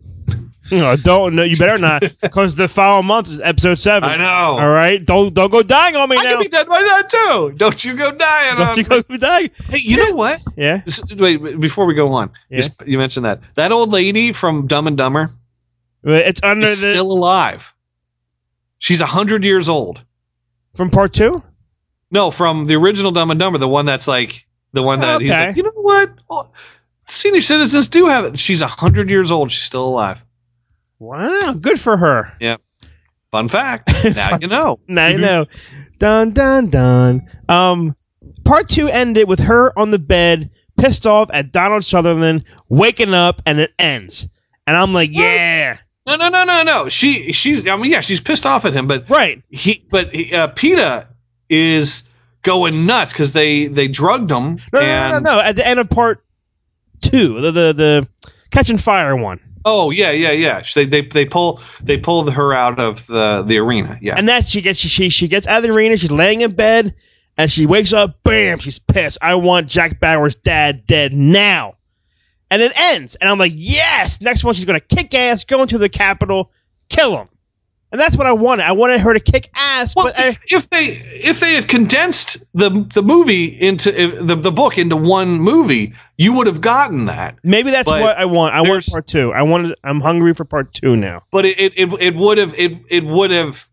[0.71, 1.35] No, don't.
[1.35, 4.09] No, you better not, because the following month is episode seven.
[4.09, 4.59] I know.
[4.61, 6.29] All right, don't don't go dying on me I now.
[6.31, 7.53] could be dead by that too.
[7.57, 9.49] Don't you go dying don't on you go dying?
[9.69, 10.41] Hey, you know what?
[10.55, 10.81] Yeah.
[10.85, 12.63] This- wait, before we go on, Yeah.
[12.85, 15.31] you you mentioned that that old lady from Dumb and Dumber
[16.03, 17.73] It's under is the still alive.
[18.79, 20.01] She's a hundred years old.
[20.75, 21.41] from part two.
[22.11, 25.29] No, from the original Dumb and Dumber, the one that's like the one that he's
[25.31, 26.11] like, you know what?
[27.09, 28.37] Senior citizens do have it.
[28.39, 29.49] She's a hundred years old.
[29.51, 30.23] She's still alive.
[30.99, 32.33] Wow, good for her.
[32.39, 32.57] Yeah.
[33.31, 33.93] Fun fact.
[34.15, 34.79] Now you know.
[34.87, 35.45] Now you know.
[35.99, 37.29] Dun dun dun.
[37.49, 37.95] Um,
[38.45, 43.41] part two ended with her on the bed, pissed off at Donald Sutherland, waking up,
[43.45, 44.27] and it ends.
[44.65, 46.89] And I'm like, yeah, No, no, no, no, no.
[46.89, 47.67] She, she's.
[47.67, 49.41] I mean, yeah, she's pissed off at him, but right.
[49.49, 51.07] he, but he, uh, Peeta
[51.49, 52.07] is
[52.43, 54.57] going nuts because they they drugged him.
[54.71, 55.43] No, no, and, no, no, no.
[55.43, 56.23] At the end of part
[57.01, 58.07] two, the the, the
[58.51, 59.39] catching fire one,
[59.69, 60.63] Oh yeah, yeah, yeah.
[60.73, 63.99] They they they pull they pulled her out of the the arena.
[64.01, 64.15] Yeah.
[64.17, 65.97] and that's she gets she, she she gets out of the arena.
[65.97, 66.95] She's laying in bed,
[67.37, 68.23] and she wakes up.
[68.23, 68.59] Bam!
[68.59, 69.17] She's pissed.
[69.21, 71.75] I want Jack Bauer's dad dead now.
[72.49, 74.21] And it ends, and I'm like, yes.
[74.21, 76.49] Next one, she's gonna kick ass, go into the Capitol,
[76.87, 77.27] kill him.
[77.91, 78.63] And that's what I wanted.
[78.63, 82.43] I wanted her to kick ass, well, but I, if, they if they had condensed
[82.53, 87.37] the the movie into the the book into one movie, you would have gotten that.
[87.43, 88.53] maybe that's but what I want.
[88.53, 89.31] I want part two.
[89.31, 89.73] I wanted.
[89.85, 91.23] I'm hungry for part two now.
[91.31, 93.69] But it it it, it would have it it would have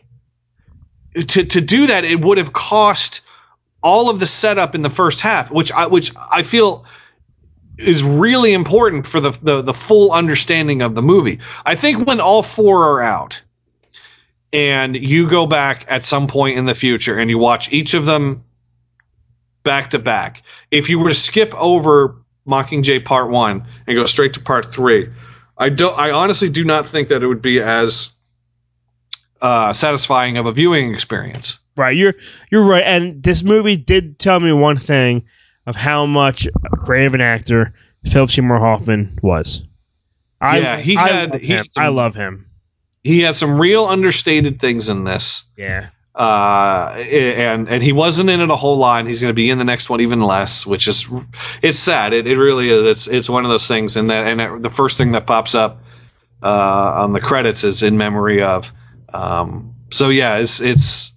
[1.17, 2.05] to to do that.
[2.05, 3.23] It would have cost
[3.83, 6.85] all of the setup in the first half, which I which I feel
[7.79, 11.41] is really important for the, the the full understanding of the movie.
[11.67, 13.43] I think when all four are out
[14.55, 18.07] and you go back at some point in the future and you watch each of
[18.07, 18.43] them
[19.65, 24.33] back to back, if you were to skip over Mockingjay Part One and go straight
[24.35, 25.11] to Part Three,
[25.59, 25.99] I don't.
[25.99, 28.15] I honestly do not think that it would be as
[29.43, 31.59] uh, satisfying of a viewing experience.
[31.77, 32.15] Right, you're
[32.51, 32.85] you're right.
[32.85, 35.25] And this movie did tell me one thing
[35.67, 37.75] of how much great of an actor
[38.07, 39.65] Philip Seymour Hoffman was.
[40.41, 41.57] I, Yeah, he I had- love him.
[41.57, 42.47] had I love him.
[43.05, 45.49] He had some real understated things in this.
[45.57, 45.91] Yeah.
[46.15, 49.01] uh, and and he wasn't in it a whole lot.
[49.01, 51.09] and He's going to be in the next one even less, which is
[51.63, 52.13] it's sad.
[52.13, 52.87] It, it really is.
[52.87, 55.55] It's it's one of those things, and that and it, the first thing that pops
[55.55, 55.83] up
[56.43, 58.73] uh, on the credits is in memory of.
[59.13, 61.13] Um, so yeah, it's it's.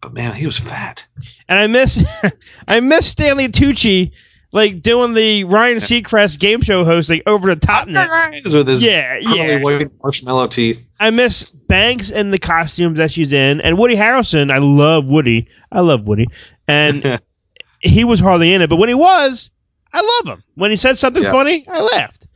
[0.00, 1.04] But man, he was fat.
[1.48, 2.04] And I miss
[2.68, 4.12] I miss Stanley Tucci
[4.56, 8.08] like doing the Ryan Seacrest game show hosting over the top net.
[8.44, 9.58] with his Yeah, yeah.
[9.60, 10.86] white marshmallow teeth.
[10.98, 14.50] I miss Banks and the costumes that she's in, and Woody Harrelson.
[14.50, 15.48] I love Woody.
[15.70, 16.26] I love Woody,
[16.66, 17.20] and
[17.80, 18.70] he was hardly in it.
[18.70, 19.50] But when he was,
[19.92, 20.42] I love him.
[20.54, 21.30] When he said something Yeah.
[21.32, 22.26] funny, I laughed.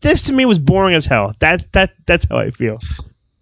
[0.00, 1.32] This to me was boring as hell.
[1.38, 1.92] That's that.
[2.06, 2.78] That's how I feel.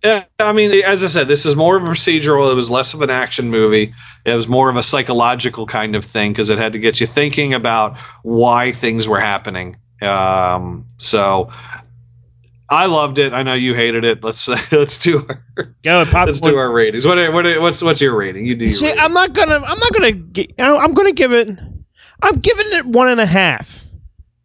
[0.07, 2.53] Yeah, I mean, as I said, this is more of a procedural.
[2.53, 3.93] It was less of an action movie.
[4.25, 7.07] It was more of a psychological kind of thing because it had to get you
[7.09, 9.79] thinking about why things were happening.
[10.01, 11.51] Um, so
[12.71, 13.33] I loved it.
[13.33, 14.23] I know you hated it.
[14.23, 16.29] Let's let's do our, Go pop.
[16.29, 17.05] let's do our ratings.
[17.05, 18.47] What what what's what's your rating?
[18.47, 19.01] You do your See, rating.
[19.01, 19.57] I'm not gonna.
[19.57, 20.13] I'm not gonna.
[20.13, 21.49] gi- I'm gonna give it.
[22.23, 23.85] I'm giving it one and a half.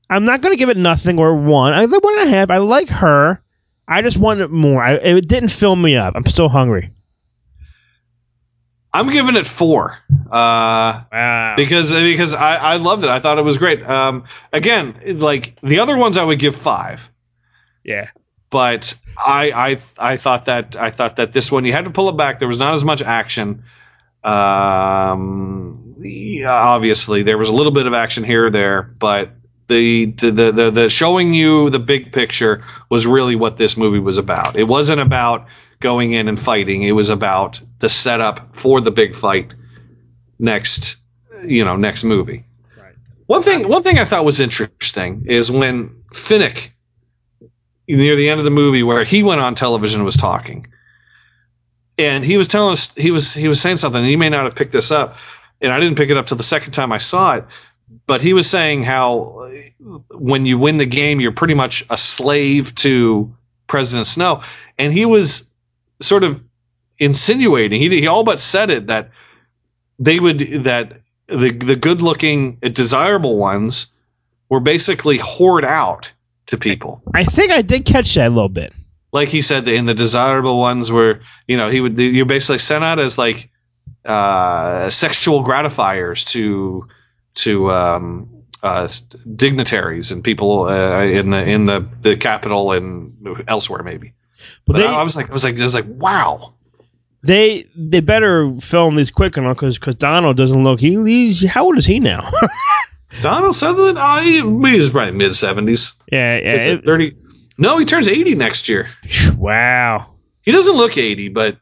[0.09, 1.73] I'm not gonna give it nothing or one.
[1.73, 2.49] I one and a half.
[2.49, 3.41] I like her.
[3.87, 4.81] I just wanted more.
[4.83, 6.13] I, it didn't fill me up.
[6.15, 6.91] I'm still hungry.
[8.93, 9.97] I'm giving it four.
[10.29, 11.53] Uh, Wow.
[11.55, 13.09] because because I, I loved it.
[13.09, 13.81] I thought it was great.
[13.87, 17.09] Um, again, like the other ones, I would give five.
[17.83, 18.09] Yeah.
[18.49, 19.51] But I
[19.99, 22.39] I I thought that I thought that this one you had to pull it back.
[22.39, 23.63] There was not as much action.
[24.25, 29.31] Um, yeah, obviously there was a little bit of action here or there, but
[29.71, 33.99] the the, the the the showing you the big picture was really what this movie
[33.99, 34.57] was about.
[34.57, 35.47] It wasn't about
[35.79, 36.83] going in and fighting.
[36.83, 39.53] It was about the setup for the big fight
[40.39, 40.97] next
[41.43, 42.43] you know next movie.
[43.27, 46.71] One thing one thing I thought was interesting is when Finnick
[47.87, 50.67] near the end of the movie where he went on television and was talking.
[51.97, 54.43] And he was telling us he was he was saying something and he may not
[54.43, 55.15] have picked this up
[55.61, 57.45] and I didn't pick it up till the second time I saw it
[58.07, 59.49] but he was saying how
[59.83, 63.33] uh, when you win the game you're pretty much a slave to
[63.67, 64.41] President Snow
[64.77, 65.49] and he was
[66.01, 66.43] sort of
[66.99, 69.09] insinuating he, he all but said it that
[69.99, 73.87] they would that the the good looking desirable ones
[74.49, 76.11] were basically hoard out
[76.47, 78.73] to people I think I did catch that a little bit.
[79.13, 82.83] like he said in the desirable ones where you know he would you're basically sent
[82.83, 83.49] out as like
[84.05, 86.87] uh sexual gratifiers to
[87.35, 88.29] to um
[88.63, 88.87] uh
[89.35, 93.13] dignitaries and people uh, in the in the the capital and
[93.47, 94.13] elsewhere maybe
[94.65, 96.53] But but they- I, I was like I was like I was like wow
[97.23, 100.79] They they better film these quick enough because because Donald doesn't look.
[100.79, 102.29] He he's how old is he now?
[103.21, 106.55] Donald Sutherland oh, he, he's probably mid 70s yeah, yeah.
[106.55, 107.15] Is it it- 30
[107.57, 108.89] no he turns 80 next year
[109.37, 110.11] wow.
[110.43, 111.57] he doesn't look 80 but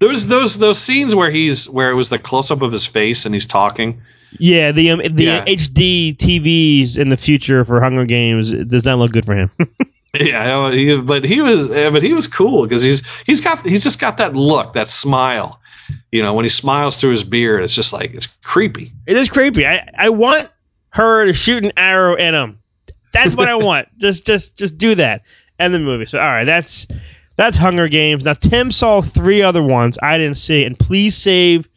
[0.00, 3.24] there's those those scenes where he's where it was the close up of his face
[3.26, 4.02] and he's talking
[4.38, 5.44] Yeah, the um, the Yeah.
[5.44, 9.50] HD TVs in the future for Hunger Games does not look good for him.
[10.20, 13.82] Yeah, he, but he was, yeah, but he was cool because he's he's got he's
[13.82, 15.58] just got that look, that smile.
[16.12, 18.92] You know, when he smiles through his beard, it's just like it's creepy.
[19.08, 19.66] it is creepy.
[19.66, 20.48] I I want
[20.90, 22.60] her to shoot an arrow at him.
[23.12, 23.88] That's what I want.
[23.98, 25.22] just just just do that.
[25.58, 26.06] End the movie.
[26.06, 26.86] So all right, that's
[27.34, 28.22] that's Hunger Games.
[28.22, 31.68] Now Tim saw three other ones I didn't see, and please save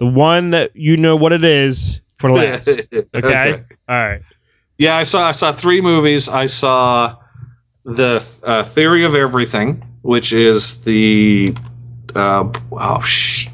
[0.00, 2.68] the one that you know what it is for the last.
[2.68, 3.04] okay?
[3.14, 3.62] Okay.
[3.86, 4.22] All right.
[4.78, 6.26] Yeah, I saw I saw three movies.
[6.26, 7.16] I saw
[7.84, 11.54] the uh, Theory of Everything, which is the
[12.16, 13.48] uh, oh sh-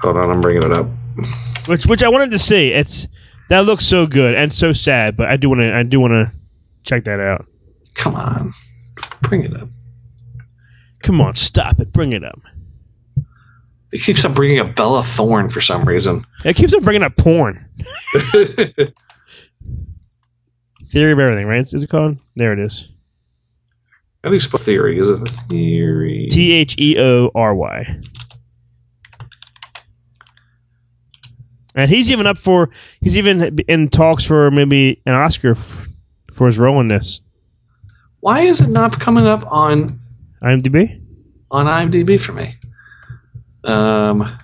[0.00, 0.86] hold on, I'm bringing it up.
[1.68, 2.72] Which which I wanted to see.
[2.72, 3.06] It's
[3.50, 6.12] that looks so good and so sad, but I do want to I do want
[6.12, 6.32] to
[6.84, 7.44] check that out.
[7.94, 8.50] Come on,
[9.20, 9.68] bring it up.
[11.02, 11.92] Come on, stop it.
[11.92, 12.40] Bring it up.
[13.96, 16.22] It keeps on bringing up Bella Thorne for some reason.
[16.44, 17.66] It keeps on bringing up porn.
[20.84, 21.62] Theory of everything, right?
[21.62, 22.18] Is it called?
[22.36, 22.90] There it is.
[24.22, 24.98] How do you spell theory?
[24.98, 26.26] Is it the theory?
[26.30, 27.98] T H E O R Y.
[31.74, 32.68] And he's even up for.
[33.00, 35.88] He's even in talks for maybe an Oscar f-
[36.34, 37.22] for his role in this.
[38.20, 39.98] Why is it not coming up on
[40.42, 41.00] IMDb.
[41.50, 42.56] on IMDb for me?
[43.66, 44.36] Um,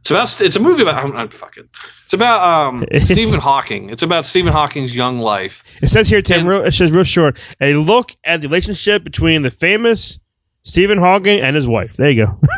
[0.00, 1.68] it's about it's a movie about I'm, I'm fucking.
[2.04, 3.90] It's about um It's- Stephen Hawking.
[3.90, 5.62] It's about Stephen Hawking's young life.
[5.82, 6.46] It says here, Tim.
[6.46, 7.38] Real, it says real short.
[7.60, 10.18] A look at the relationship between the famous
[10.62, 11.96] Stephen Hawking and his wife.
[11.96, 12.40] There you go.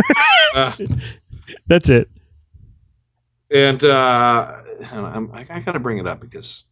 [0.55, 0.73] Uh,
[1.67, 2.09] That's it.
[3.51, 6.67] and uh, I'm, I, I gotta bring it up because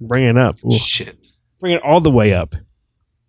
[0.00, 0.56] Bring it up.
[0.64, 0.76] Ooh.
[0.76, 1.16] shit.
[1.60, 2.56] Bring it all the way up.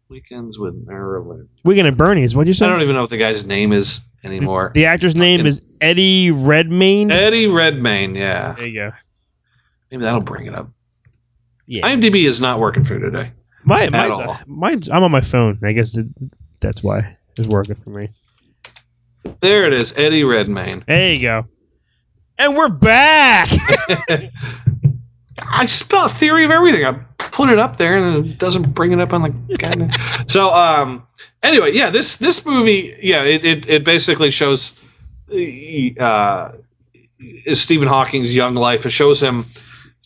[0.10, 1.48] Weekends with Marilyn.
[1.64, 2.36] Weekend at Bernie's.
[2.36, 2.66] What'd you say?
[2.66, 4.02] I don't even know what the guy's name is.
[4.24, 4.72] Anymore.
[4.74, 7.12] The actor's name is Eddie Redmayne.
[7.12, 8.54] Eddie Redmayne, yeah.
[8.54, 8.92] There you go.
[9.90, 10.70] Maybe that'll bring it up.
[11.68, 11.88] Yeah.
[11.88, 13.32] IMDb is not working for today.
[13.64, 14.38] My, mine's, all.
[14.48, 15.60] mine's I'm on my phone.
[15.64, 16.08] I guess it,
[16.60, 18.10] that's why it's working for me.
[19.42, 20.84] There it is, Eddie Redmayne.
[20.88, 21.46] There you go.
[22.38, 23.50] And we're back.
[25.52, 26.86] I spell theory of everything.
[26.86, 31.06] I put it up there and it doesn't bring it up on the so um
[31.44, 34.80] anyway, yeah, this this movie, yeah, it it, it basically shows
[36.00, 36.52] uh
[37.54, 38.86] Stephen Hawking's young life.
[38.86, 39.46] It shows him,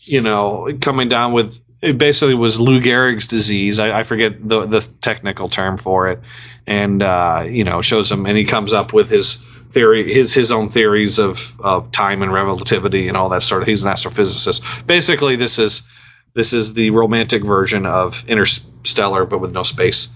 [0.01, 3.79] you know, coming down with it basically was Lou Gehrig's disease.
[3.79, 6.19] I, I forget the the technical term for it,
[6.65, 10.51] and uh, you know shows him, and he comes up with his theory, his his
[10.51, 13.67] own theories of of time and relativity and all that sort of.
[13.67, 14.87] He's an astrophysicist.
[14.87, 15.87] Basically, this is
[16.33, 20.11] this is the romantic version of Interstellar, but with no space.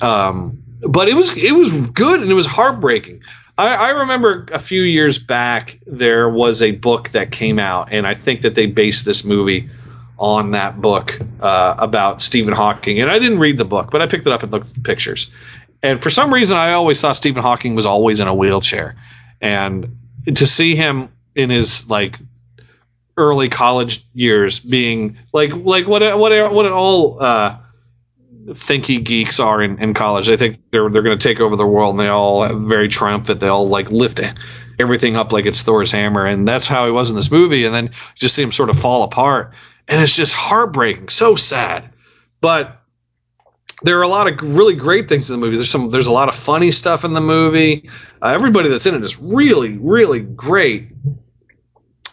[0.00, 3.22] Um, but it was it was good and it was heartbreaking.
[3.58, 8.06] I, I remember a few years back there was a book that came out, and
[8.06, 9.68] I think that they based this movie
[10.18, 13.00] on that book uh, about Stephen Hawking.
[13.00, 14.80] And I didn't read the book, but I picked it up and looked at the
[14.80, 15.30] pictures.
[15.82, 18.96] And for some reason, I always thought Stephen Hawking was always in a wheelchair,
[19.40, 19.96] and
[20.34, 22.18] to see him in his like
[23.16, 27.56] early college years being like like what what what all uh,
[28.48, 30.26] thinky geeks are in, in college.
[30.26, 33.40] They think they're they're going to take over the world, and they all very triumphant.
[33.40, 34.20] They all like lift
[34.78, 37.64] everything up like it's Thor's hammer, and that's how he was in this movie.
[37.64, 39.52] And then you just see him sort of fall apart,
[39.88, 41.90] and it's just heartbreaking, so sad.
[42.40, 42.80] But
[43.82, 45.56] there are a lot of really great things in the movie.
[45.56, 47.88] There's some there's a lot of funny stuff in the movie.
[48.22, 50.88] Uh, everybody that's in it is really really great.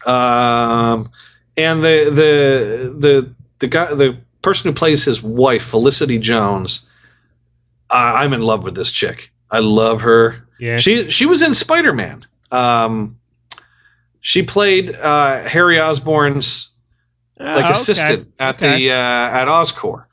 [0.06, 1.10] Um,
[1.56, 6.88] and the the the the guy the person who plays his wife Felicity Jones,
[7.89, 9.32] uh, I'm in love with this chick.
[9.50, 10.48] I love her.
[10.60, 10.78] Yeah.
[10.78, 12.26] She she was in Spider Man.
[12.52, 13.18] Um,
[14.20, 16.70] she played uh, Harry Osborn's
[17.39, 17.72] like Oh, okay.
[17.72, 18.78] assistant at Okay.
[18.78, 20.06] the uh, at Oscorp.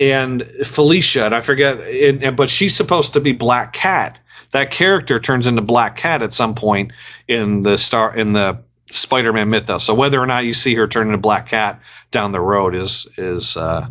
[0.00, 4.18] And Felicia, and I forget, and, and- but she's supposed to be Black Cat.
[4.52, 6.92] That character turns into Black Cat at some point
[7.28, 8.58] in the star in the
[8.94, 9.84] Spider-Man mythos.
[9.84, 11.80] So whether or not you see her turn into Black Cat
[12.10, 13.86] down the road is is uh,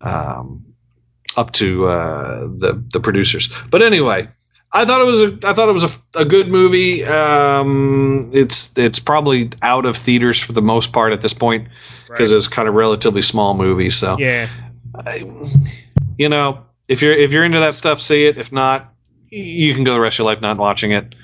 [0.00, 0.64] um,
[1.36, 3.52] up to uh, the the producers.
[3.70, 4.28] But anyway,
[4.72, 7.04] I thought it was a I thought it was a, a good movie.
[7.04, 11.68] Um, it's it's probably out of theaters for the most part at this point
[12.08, 13.90] because it's kind of relatively small movie.
[13.90, 14.48] So Yeah.
[16.18, 18.38] you know, if you're if you're into that stuff, see it.
[18.38, 18.92] If not,
[19.30, 21.14] you can go the rest of your life not watching it.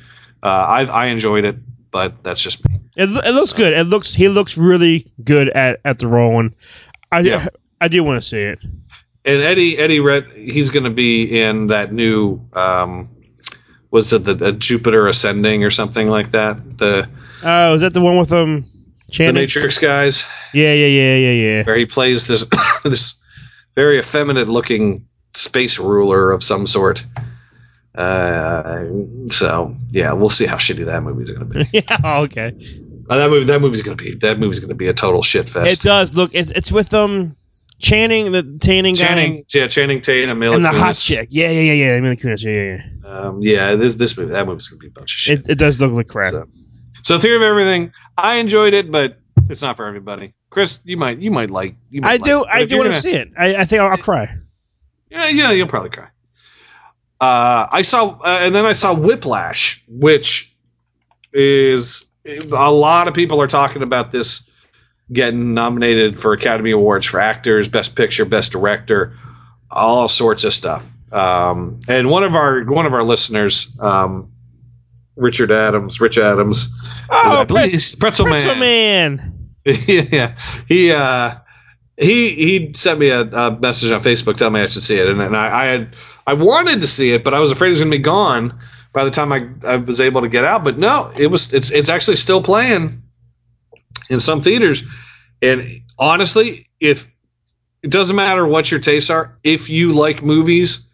[0.42, 1.56] Uh, I I enjoyed it,
[1.90, 2.80] but that's just me.
[2.96, 3.72] It, it looks good.
[3.72, 6.54] It looks he looks really good at at the role, and
[7.12, 7.46] I Yeah.
[7.80, 8.58] I do want to see it.
[9.24, 12.40] And Eddie Eddie Red, he's going to be in that new.
[12.52, 13.08] Um,
[13.90, 16.78] was it the, the Jupiter Ascending or something like that?
[16.78, 17.08] The
[17.42, 18.64] Oh, is that the one with um
[19.16, 20.24] the Matrix guys,
[20.54, 21.62] Yeah, yeah, yeah, yeah, yeah.
[21.64, 22.46] where he plays this
[22.84, 23.20] this
[23.74, 27.04] very effeminate looking space ruler of some sort.
[27.94, 28.84] Uh,
[29.30, 31.68] so yeah, we'll see how shitty that movie's going to be.
[31.72, 32.18] yeah.
[32.20, 32.52] Okay.
[33.08, 35.22] Uh, that movie, that movie's going to be that movie's going to be a total
[35.22, 35.80] shit fest.
[35.80, 36.30] It does look.
[36.32, 37.36] It's it's with um
[37.80, 41.06] Channing the Channing guy Channing, yeah, Channing Tatum, Mila and the hot Kunis.
[41.06, 41.28] chick.
[41.30, 42.00] Yeah, yeah, yeah, yeah.
[42.00, 42.44] Mila Kunis.
[42.44, 43.18] Yeah, yeah, yeah.
[43.18, 45.40] Um, yeah, this this movie, that movie's going to be a bunch of shit.
[45.40, 46.32] It, it does look like crap.
[46.32, 46.46] So,
[47.02, 49.18] so theory of everything, I enjoyed it, but
[49.48, 50.34] it's not for everybody.
[50.50, 51.74] Chris, you might you might like.
[51.90, 52.42] You might I do.
[52.42, 52.50] like it.
[52.50, 53.32] I do want to see it.
[53.38, 54.28] I, I think I'll, I'll cry.
[55.08, 56.08] Yeah, yeah, you'll probably cry.
[57.20, 60.54] Uh, I saw, uh, and then I saw Whiplash, which
[61.32, 64.48] is a lot of people are talking about this
[65.12, 69.16] getting nominated for Academy Awards for actors, Best Picture, Best Director,
[69.70, 70.90] all sorts of stuff.
[71.12, 74.30] Um, and one of our one of our listeners, um,
[75.16, 76.72] Richard Adams, Rich Adams,
[77.10, 79.16] Oh, he's Pretzel, Pretzel Man.
[79.16, 79.50] Man.
[79.66, 80.36] yeah,
[80.68, 81.32] he uh,
[81.96, 85.08] he he sent me a, a message on Facebook telling me I should see it,
[85.08, 85.96] and, and I, I had
[86.30, 88.56] I wanted to see it, but I was afraid it was going to be gone
[88.92, 90.62] by the time I, I was able to get out.
[90.62, 93.02] But no, it was it's it's actually still playing
[94.08, 94.84] in some theaters,
[95.42, 95.66] and
[95.98, 97.10] honestly, if
[97.82, 100.86] it doesn't matter what your tastes are, if you like movies,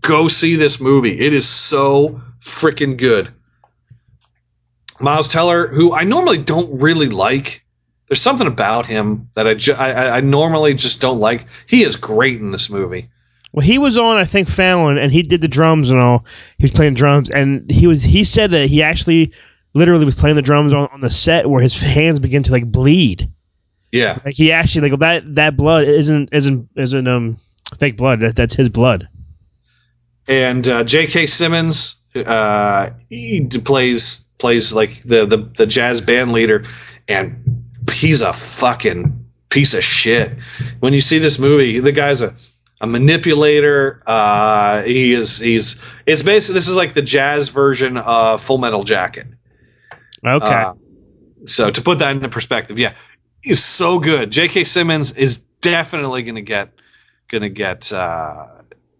[0.00, 1.20] go see this movie.
[1.20, 3.30] It is so freaking good.
[4.98, 7.62] Miles Teller, who I normally don't really like.
[8.08, 11.44] There's something about him that I, ju- I I- I normally just don't like.
[11.66, 13.10] He is great in this movie.
[13.52, 16.24] Well, he was on, I think, Fallon, and he did the drums and all.
[16.58, 18.02] He was playing drums, and he was.
[18.02, 19.32] He said that he actually,
[19.74, 22.70] literally, was playing the drums on, on the set where his hands began to like
[22.70, 23.28] bleed.
[23.92, 27.38] Yeah, Like he actually like that that blood isn't isn't isn't um
[27.80, 28.20] fake blood.
[28.20, 29.08] That that's his blood.
[30.28, 31.26] and uh, J.K.
[31.26, 36.66] Simmons Uh, he plays plays like the, the the jazz band leader,
[37.08, 40.36] and he's a fucking piece of shit.
[40.78, 42.32] When you see this movie, the guy's a
[42.80, 44.02] a manipulator.
[44.06, 48.84] Uh, he is he's it's basically this is like the jazz version of Full Metal
[48.84, 49.26] Jacket.
[50.24, 50.46] Okay.
[50.46, 50.74] Uh,
[51.44, 52.94] so to put that into perspective, yeah,
[53.42, 54.30] he's so good.
[54.30, 54.64] J.K.
[54.64, 56.72] Simmons is definitely going to get
[57.28, 58.46] going to get uh,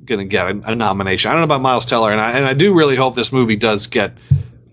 [0.04, 1.30] going to get a, a nomination.
[1.30, 3.56] I don't know about Miles Teller, and I and I do really hope this movie
[3.56, 4.14] does get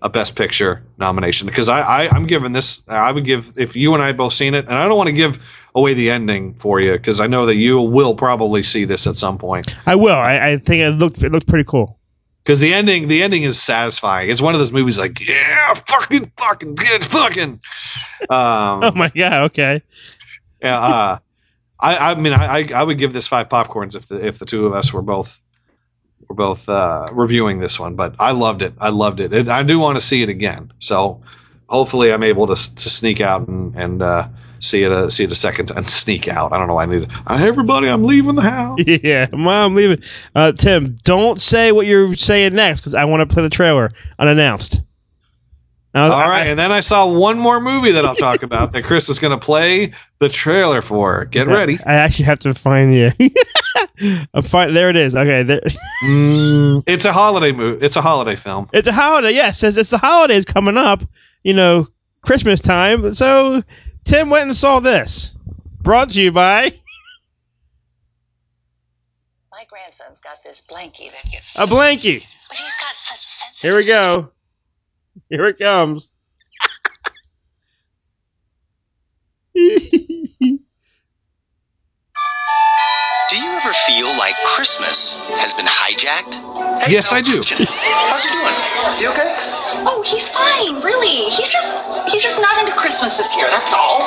[0.02, 2.82] a Best Picture nomination because I, I I'm giving this.
[2.88, 5.08] I would give if you and I had both seen it, and I don't want
[5.08, 5.44] to give
[5.74, 9.16] away the ending for you because I know that you will probably see this at
[9.16, 9.74] some point.
[9.86, 10.14] I will.
[10.16, 11.98] I, I think it looked it looked pretty cool.
[12.44, 14.30] Because the ending, the ending is satisfying.
[14.30, 17.60] It's one of those movies like, yeah, fucking, fucking, good, fucking.
[18.30, 19.42] Um, Oh my god.
[19.50, 19.82] Okay.
[20.62, 21.18] Yeah, uh,
[21.78, 24.46] I, I mean, I, I- I would give this five popcorns if the if the
[24.46, 25.40] two of us were both
[26.28, 27.94] were both uh, reviewing this one.
[27.94, 28.74] But I loved it.
[28.80, 29.32] I loved it.
[29.32, 30.72] And I do want to see it again.
[30.80, 31.20] So
[31.68, 34.28] hopefully, I'm able to to sneak out and and uh,
[34.60, 36.52] see it a, see it a second and Sneak out.
[36.52, 36.74] I don't know.
[36.74, 37.08] why I need.
[37.10, 38.80] To, uh, everybody, I'm leaving the house.
[38.86, 40.04] Yeah, mom, leave it.
[40.34, 43.90] Uh, Tim, don't say what you're saying next because I want to play the trailer
[44.18, 44.82] unannounced.
[45.98, 48.72] Now, All right, I- and then I saw one more movie that I'll talk about
[48.72, 51.24] that Chris is going to play the trailer for.
[51.24, 51.78] Get ready.
[51.86, 53.10] I actually have to find you.
[54.34, 54.74] I'm fine.
[54.74, 55.16] There it is.
[55.16, 55.60] Okay, there.
[56.06, 57.84] Mm, it's a holiday movie.
[57.84, 58.68] It's a holiday film.
[58.72, 59.32] It's a holiday.
[59.32, 61.02] Yes, it's, it's the holidays coming up.
[61.42, 61.88] You know,
[62.22, 63.12] Christmas time.
[63.14, 63.64] So
[64.04, 65.34] Tim went and saw this.
[65.82, 66.72] Brought to you by
[69.50, 71.56] My grandson's got this blankie that gets.
[71.58, 72.24] a blankie.
[72.48, 73.70] But he's got such sensitive.
[73.70, 74.30] Here we go.
[75.30, 76.12] Here it comes.
[83.28, 86.40] Do you ever feel like Christmas has been hijacked?
[86.88, 87.42] Yes, I do.
[87.44, 88.94] How's he doing?
[88.94, 89.34] Is he okay?
[89.84, 91.28] Oh, he's fine, really.
[91.28, 91.78] He's just
[92.10, 93.98] he's just not into Christmas this year, that's all.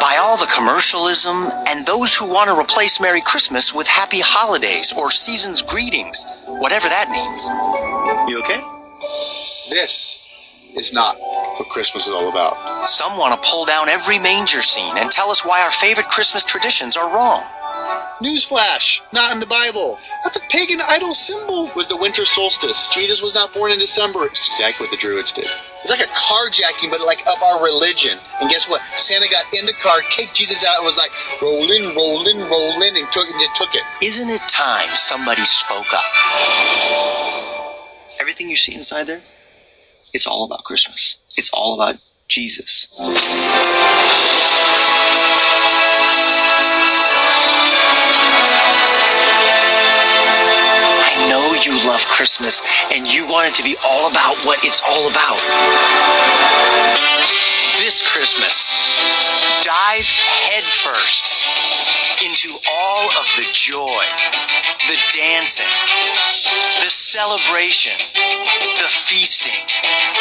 [0.00, 4.92] By all the commercialism and those who want to replace Merry Christmas with Happy Holidays
[4.92, 7.48] or Season's Greetings, whatever that means.
[8.28, 8.60] You okay?
[9.70, 10.20] This
[10.76, 12.86] is not what Christmas is all about.
[12.86, 16.44] Some want to pull down every manger scene and tell us why our favorite Christmas
[16.44, 17.42] traditions are wrong.
[18.22, 19.98] Newsflash, not in the Bible.
[20.22, 21.70] That's a pagan idol symbol.
[21.74, 22.88] Was the winter solstice.
[22.94, 24.26] Jesus was not born in December.
[24.26, 25.46] It's exactly what the Druids did.
[25.82, 28.18] It's like a carjacking, but like of our religion.
[28.40, 28.82] And guess what?
[28.96, 31.10] Santa got in the car, kicked Jesus out, and was like,
[31.42, 33.82] rolling, rolling, rolling, and took, and took it.
[34.02, 36.04] Isn't it time somebody spoke up?
[38.20, 39.20] Everything you see inside there,
[40.14, 41.16] it's all about Christmas.
[41.36, 41.96] It's all about
[42.28, 42.86] Jesus.
[42.96, 43.10] I
[51.28, 52.62] know you love Christmas
[52.92, 55.40] and you want it to be all about what it's all about.
[57.82, 58.70] This Christmas,
[59.64, 64.04] dive headfirst into all of the joy,
[64.86, 65.66] the dancing,
[66.84, 67.92] the celebration,
[68.78, 69.58] the feasting,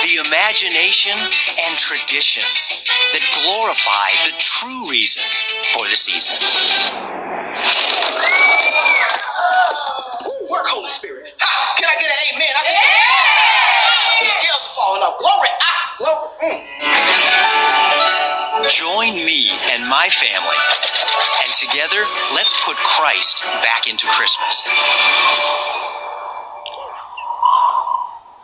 [0.03, 5.23] the imagination and traditions that glorify the true reason
[5.73, 6.37] for the season.
[10.25, 11.33] Ooh, work, Holy Spirit.
[11.39, 11.75] Ha!
[11.77, 12.53] Can I get an amen?
[12.55, 14.25] I said, yeah!
[14.25, 15.19] The scales are falling off.
[15.19, 15.49] Glory.
[15.61, 16.57] Ah, glory.
[16.57, 16.63] Mm.
[18.69, 21.12] Join me and my family, and
[21.54, 24.70] together, let's put Christ back into Christmas.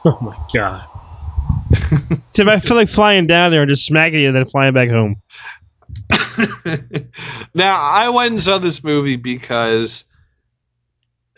[0.06, 0.86] Oh my god.
[2.34, 4.90] Tim, I feel like flying down there and just smacking you and then flying back
[4.90, 5.18] home.
[7.56, 10.06] Now, I went and saw this movie because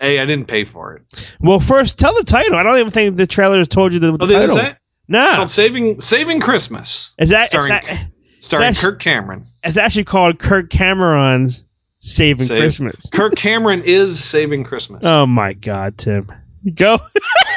[0.01, 1.03] A, I didn't pay for it.
[1.39, 2.55] Well, first, tell the title.
[2.57, 4.55] I don't even think the trailer has told you the, the Oh, they title.
[4.55, 4.77] didn't say it?
[5.07, 5.23] No.
[5.23, 7.13] It's called Saving Saving Christmas.
[7.17, 8.10] Is that, is starring, that
[8.41, 9.45] starring it's Kirk Cameron.
[9.63, 11.63] it's actually called Kirk Cameron's
[11.99, 13.09] Saving Save- Christmas.
[13.11, 15.01] Kirk Cameron is Saving Christmas.
[15.05, 16.31] Oh my god, Tim.
[16.73, 16.99] Go.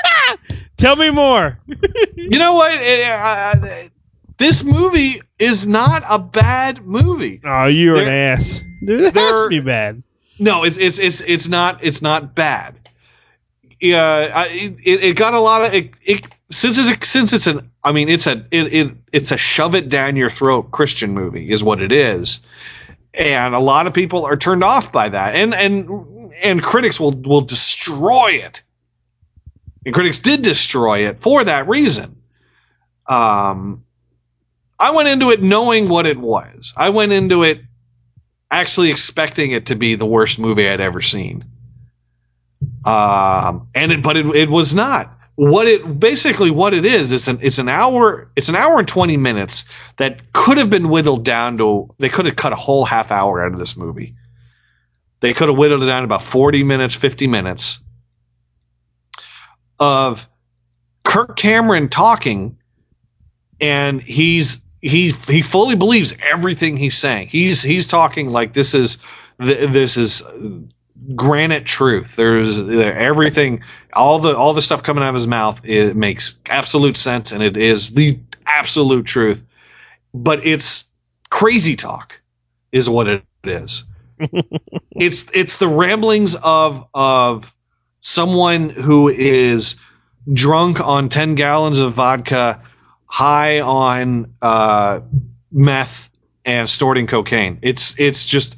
[0.77, 1.59] Tell me more.
[2.15, 2.73] You know what?
[2.81, 3.89] Eh, uh,
[4.39, 7.41] this movie is not a bad movie.
[7.45, 8.63] Oh, you're an ass.
[8.85, 10.03] Dude, it has to be bad.
[10.39, 12.75] No, it's it's it's it's not it's not bad.
[13.81, 14.49] Yeah, I,
[14.85, 17.93] it, it got a lot of it, it since it's a, since it's an I
[17.93, 21.63] mean it's a it, it it's a shove it down your throat Christian movie is
[21.65, 22.41] what it is,
[23.13, 27.13] and a lot of people are turned off by that, and and and critics will
[27.13, 28.63] will destroy it,
[29.85, 32.17] and critics did destroy it for that reason.
[33.07, 33.85] Um,
[34.79, 36.73] I went into it knowing what it was.
[36.77, 37.61] I went into it
[38.51, 41.45] actually expecting it to be the worst movie I'd ever seen.
[42.85, 45.11] Um, and it, but it, it was not.
[45.37, 48.87] What it basically what it is it's an it's an hour it's an hour and
[48.87, 49.65] 20 minutes
[49.97, 53.45] that could have been whittled down to they could have cut a whole half hour
[53.45, 54.15] out of this movie.
[55.21, 57.83] They could have whittled it down to about 40 minutes 50 minutes
[59.81, 60.29] of
[61.03, 62.57] kirk cameron talking
[63.61, 67.29] and he's he he fully believes everything he's saying.
[67.29, 68.99] He's he's talking like this is
[69.39, 70.23] this is
[71.15, 72.17] granite truth.
[72.17, 73.63] There's there, everything,
[73.95, 75.61] all the all the stuff coming out of his mouth.
[75.69, 79.45] It makes absolute sense, and it is the absolute truth.
[80.13, 80.91] But it's
[81.31, 82.21] crazy talk,
[82.73, 83.85] is what it is.
[84.93, 87.55] it's it's the ramblings of of
[88.01, 89.81] someone who is
[90.33, 92.63] drunk on ten gallons of vodka,
[93.07, 95.01] high on uh,
[95.51, 96.11] meth,
[96.45, 97.59] and snorting cocaine.
[97.63, 98.57] It's it's just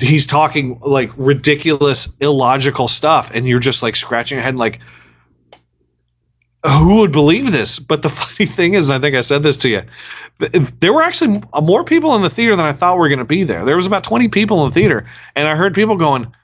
[0.00, 4.80] he's talking like ridiculous, illogical stuff, and you're just like scratching your head, like,
[6.66, 7.78] who would believe this?
[7.78, 9.82] But the funny thing is, I think I said this to you.
[10.80, 13.44] There were actually more people in the theater than I thought were going to be
[13.44, 13.64] there.
[13.64, 16.34] There was about 20 people in the theater, and I heard people going,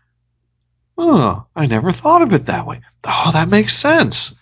[0.97, 2.81] "Oh, I never thought of it that way.
[3.05, 4.39] Oh, that makes sense."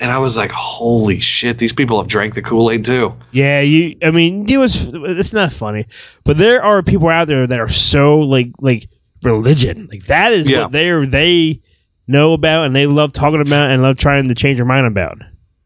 [0.00, 1.58] And I was like, "Holy shit!
[1.58, 3.96] These people have drank the Kool Aid too." Yeah, you.
[4.02, 4.88] I mean, it was.
[4.94, 5.86] It's not funny,
[6.24, 8.88] but there are people out there that are so like like
[9.22, 9.88] religion.
[9.90, 10.62] Like that is Yeah.
[10.62, 11.04] what they are.
[11.06, 11.60] They
[12.08, 15.14] know about and they love talking about and love trying to change their mind about.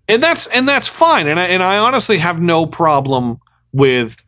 [0.08, 3.40] and that's and that's fine and I, and I honestly have no problem
[3.72, 4.22] with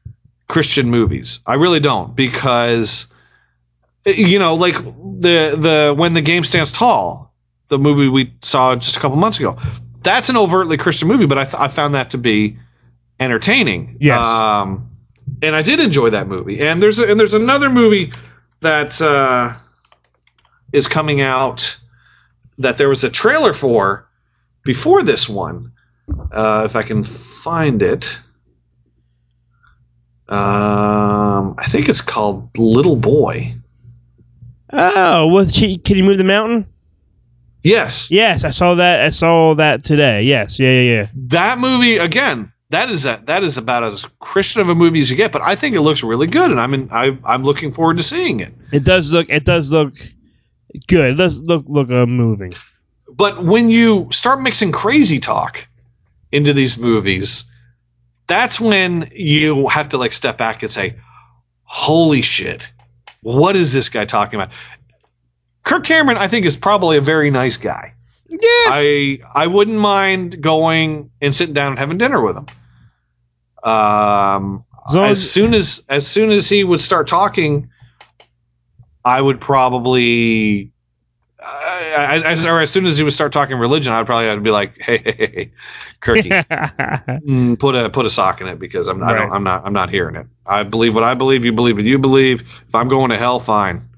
[0.48, 3.12] christian movies i really don't because
[4.06, 7.34] you know like the the when the game stands tall
[7.68, 9.58] the movie we saw just a couple months ago
[10.06, 12.56] that's an overtly christian movie but i, th- I found that to be
[13.20, 14.24] entertaining Yes.
[14.26, 14.90] um
[15.42, 18.12] and i did enjoy that movie and there's a, and there's another movie
[18.60, 19.52] that uh
[20.72, 21.78] is coming out
[22.58, 24.08] that there was a trailer for
[24.64, 25.72] before this one,
[26.32, 28.18] uh, if I can find it.
[30.28, 33.54] Um, I think it's called Little Boy.
[34.72, 35.78] Oh, was she?
[35.78, 36.66] Can you move the mountain?
[37.66, 38.12] Yes.
[38.12, 39.00] Yes, I saw that.
[39.00, 40.22] I saw that today.
[40.22, 41.06] Yes, yeah, yeah, yeah.
[41.14, 42.52] That movie again.
[42.70, 45.42] That is a, that is about as Christian of a movie as you get, but
[45.42, 48.38] I think it looks really good, and I'm in, I, I'm looking forward to seeing
[48.38, 48.52] it.
[48.72, 49.28] It does look.
[49.28, 49.94] It does look
[50.86, 51.12] good.
[51.12, 52.54] It does look look uh, moving.
[53.08, 55.66] But when you start mixing crazy talk
[56.30, 57.50] into these movies,
[58.28, 60.96] that's when you have to like step back and say,
[61.64, 62.70] "Holy shit,
[63.22, 64.54] what is this guy talking about?"
[65.66, 67.92] Kirk Cameron, I think, is probably a very nice guy.
[68.28, 72.46] Yeah, I I wouldn't mind going and sitting down and having dinner with him.
[73.68, 77.68] Um, As as soon as as soon as he would start talking,
[79.04, 80.72] I would probably.
[81.40, 84.50] Uh, as, or as soon as he would start talking religion, I'd probably I'd be
[84.50, 85.52] like, "Hey, hey, hey, hey
[86.00, 86.30] Kirky,
[87.26, 89.72] mm, put a put a sock in it because I'm I don't, I'm not I'm
[89.72, 90.26] not hearing it.
[90.46, 91.44] I believe what I believe.
[91.44, 92.42] You believe what you believe.
[92.68, 93.88] If I'm going to hell, fine.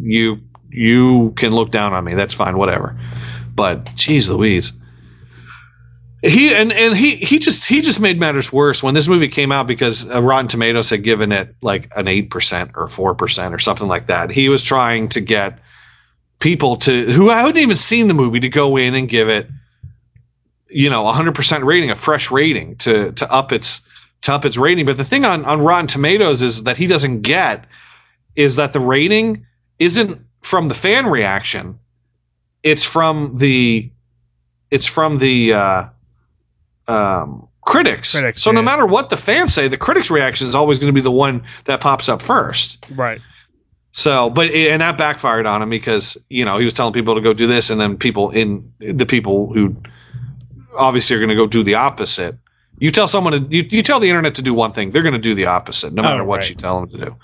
[0.00, 0.40] You
[0.72, 2.14] you can look down on me.
[2.14, 2.56] That's fine.
[2.56, 2.98] Whatever.
[3.54, 4.72] But geez, Louise.
[6.22, 9.50] He and and he he just he just made matters worse when this movie came
[9.50, 13.52] out because uh, Rotten Tomatoes had given it like an eight percent or four percent
[13.52, 14.30] or something like that.
[14.30, 15.58] He was trying to get
[16.38, 19.48] people to who I hadn't even seen the movie to go in and give it
[20.68, 23.86] you know a hundred percent rating, a fresh rating to to up its
[24.22, 24.86] to up its rating.
[24.86, 27.64] But the thing on on Rotten Tomatoes is that he doesn't get
[28.36, 29.46] is that the rating
[29.78, 31.78] isn't from the fan reaction.
[32.62, 33.90] It's from the
[34.70, 35.84] it's from the uh,
[36.86, 38.12] um, critics.
[38.12, 40.92] Critics, so no matter what the fans say, the critics' reaction is always going to
[40.92, 42.86] be the one that pops up first.
[42.90, 43.22] right.
[43.92, 47.22] So, but and that backfired on him because you know he was telling people to
[47.22, 49.74] go do this, and then people in the people who
[50.76, 52.36] obviously are going to go do the opposite.
[52.82, 55.12] You tell someone to you, you tell the internet to do one thing, they're going
[55.14, 56.50] to do the opposite, no matter Oh, what right.
[56.50, 57.16] you tell them to do.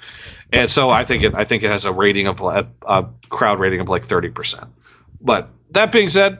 [0.52, 3.58] And so I think it I think it has a rating of a, a crowd
[3.58, 4.70] rating of like thirty percent.
[5.20, 6.38] But that being said,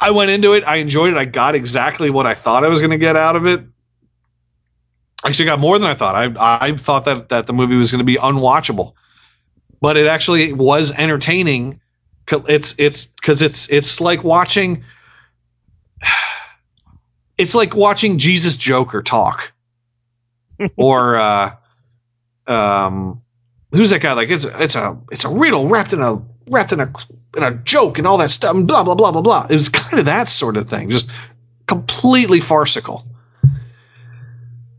[0.00, 0.64] I went into it.
[0.66, 1.18] I enjoyed it.
[1.18, 3.60] I got exactly what I thought I was going to get out of it.
[5.22, 6.14] I actually got more than I thought.
[6.14, 8.94] I I thought that that the movie was going to be unwatchable,
[9.82, 11.82] but it actually was entertaining.
[12.48, 14.84] It's it's because it's it's like watching.
[17.38, 19.52] It's like watching Jesus Joker talk,
[20.76, 21.50] or uh,
[22.46, 23.22] um,
[23.72, 24.12] who's that guy?
[24.14, 26.92] Like it's it's a it's a riddle wrapped in a wrapped in a
[27.36, 28.54] in a joke and all that stuff.
[28.56, 29.46] And blah blah blah blah blah.
[29.48, 31.10] It was kind of that sort of thing, just
[31.66, 33.06] completely farcical.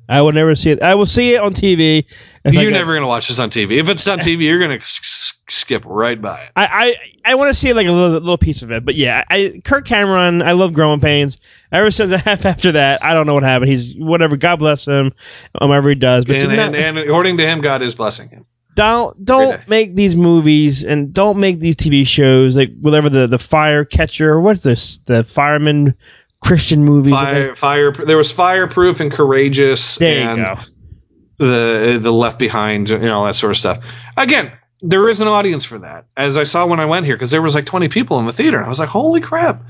[0.09, 0.81] I will never see it.
[0.81, 2.03] I will see it on TV.
[2.45, 3.77] You're never gonna watch this on TV.
[3.77, 6.51] If it's on TV, you're gonna s- s- skip right by it.
[6.55, 6.95] I
[7.25, 9.61] I, I want to see like a little, little piece of it, but yeah, I
[9.63, 10.41] Kirk Cameron.
[10.41, 11.37] I love Growing Pains.
[11.71, 13.71] Ever since half after that, I don't know what happened.
[13.71, 14.37] He's whatever.
[14.37, 15.13] God bless him,
[15.61, 16.25] um, whatever he does.
[16.25, 18.45] But And, not- and, and according to him, God is blessing him.
[18.75, 23.39] don't don't make these movies and don't make these TV shows like whatever the the
[23.39, 24.39] fire catcher.
[24.39, 24.97] What's this?
[24.99, 25.93] The fireman
[26.41, 27.13] Christian movies.
[27.13, 27.91] Fire, fire.
[27.91, 29.97] There was fireproof and courageous.
[29.97, 30.55] There you and go.
[31.37, 33.85] The the left behind, you know, that sort of stuff.
[34.17, 34.51] Again,
[34.81, 37.41] there is an audience for that, as I saw when I went here, because there
[37.41, 38.63] was like 20 people in the theater.
[38.63, 39.61] I was like, holy crap!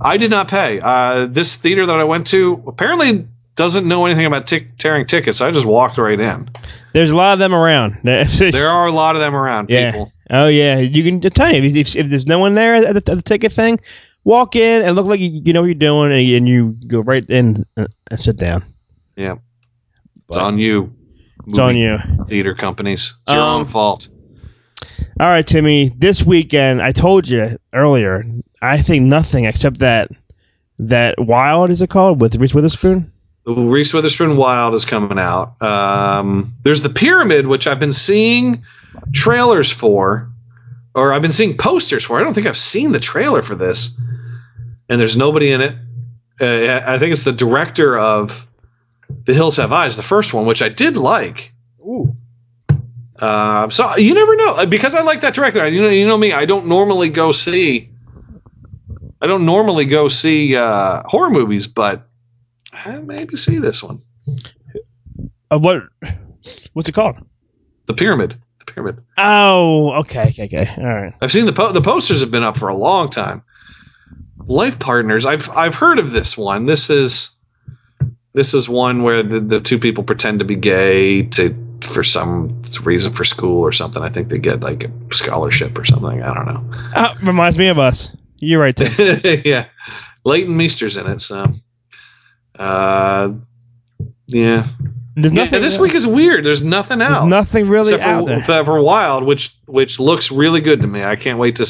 [0.00, 0.80] I did not pay.
[0.80, 5.40] Uh, this theater that I went to apparently doesn't know anything about tick tearing tickets.
[5.40, 6.48] I just walked right in.
[6.92, 7.98] There's a lot of them around.
[8.04, 9.68] There are a lot of them around.
[9.68, 9.90] Yeah.
[9.90, 10.12] People.
[10.30, 10.78] Oh yeah.
[10.78, 13.52] You can tell you if, if, there's no one there at the, at the ticket
[13.52, 13.78] thing,
[14.24, 16.76] walk in and look like you, you know what you're doing, and you, and you
[16.86, 18.64] go right in and, sit down.
[19.16, 19.36] Yeah.
[20.28, 20.94] It's on you.
[21.46, 21.98] It's on you.
[22.26, 23.16] Theater companies.
[23.24, 24.08] It's your Um, own fault.
[25.20, 25.90] All right, Timmy.
[25.98, 28.24] This weekend, I told you earlier.
[28.62, 30.10] I think nothing except that
[30.78, 33.12] that Wild is it called with Reese Witherspoon.
[33.44, 35.60] Reese Witherspoon Wild is coming out.
[35.60, 38.64] Um, there's the Pyramid, which I've been seeing
[39.12, 40.26] trailers for,
[40.94, 42.18] or I've been seeing posters for.
[42.18, 44.00] I don't think I've seen the trailer for this,
[44.88, 45.74] and there's nobody in it.
[46.40, 48.48] Uh, I think it's the director of
[49.24, 51.52] The Hills Have Eyes, the first one, which I did like.
[51.82, 52.16] Ooh.
[53.20, 55.66] Uh, so you never know Uh, because I like that director.
[55.68, 56.32] You know, you know me.
[56.32, 57.90] I don't normally go see.
[59.20, 62.08] I don't normally go see uh, horror movies, but
[62.72, 64.00] I maybe see this one.
[65.50, 65.82] Uh, what?
[66.72, 67.16] What's it called?
[67.86, 68.40] The Pyramid.
[68.60, 69.04] The Pyramid.
[69.18, 70.74] Oh, okay, okay, okay.
[70.78, 71.12] All right.
[71.20, 73.42] I've seen the po- the posters have been up for a long time.
[74.46, 75.26] Life Partners.
[75.26, 76.64] I've I've heard of this one.
[76.64, 77.36] This is
[78.32, 82.60] this is one where the, the two people pretend to be gay to for some
[82.84, 84.02] reason for school or something.
[84.02, 86.22] I think they get like a scholarship or something.
[86.22, 86.78] I don't know.
[86.94, 88.14] Uh, reminds me of us.
[88.38, 88.90] You're right, Tim.
[89.44, 89.66] yeah,
[90.24, 91.20] Leighton Meester's in it.
[91.20, 91.44] So,
[92.58, 93.32] uh,
[94.26, 94.66] yeah.
[95.16, 95.60] There's Yeah, nothing.
[95.60, 96.44] this week is weird.
[96.44, 97.26] There's nothing out.
[97.26, 98.38] nothing really except out for, there.
[98.38, 101.02] except for Wild, which which looks really good to me.
[101.04, 101.66] I can't wait to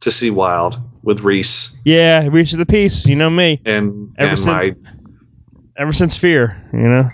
[0.00, 3.06] to see Wild with Reese Yeah, Reese of the Peace.
[3.06, 3.60] You know me.
[3.64, 4.74] and Ever and since- my
[5.76, 7.08] Ever since Fear, you know.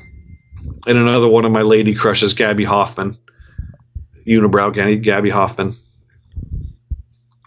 [0.86, 3.18] And another one of my lady crushes, Gaby Hoffmann,
[4.26, 5.74] unibrow Gabby, Gaby Hoffmann.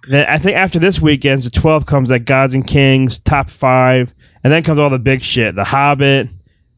[0.09, 4.13] Then I think after this weekend's the 12 comes like Gods and Kings, top five,
[4.43, 6.29] and then comes all the big shit: The Hobbit,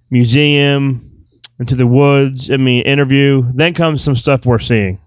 [0.09, 1.01] Museum,
[1.59, 2.51] Into the Woods.
[2.51, 3.43] I mean, Interview.
[3.53, 4.99] Then comes some stuff we're seeing.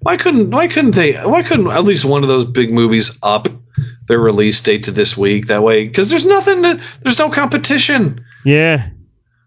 [0.00, 1.14] Why couldn't Why couldn't they?
[1.14, 3.48] Why couldn't at least one of those big movies up
[4.06, 5.46] their release date to this week?
[5.46, 6.62] That way, because there's nothing.
[7.02, 8.24] There's no competition.
[8.44, 8.88] Yeah,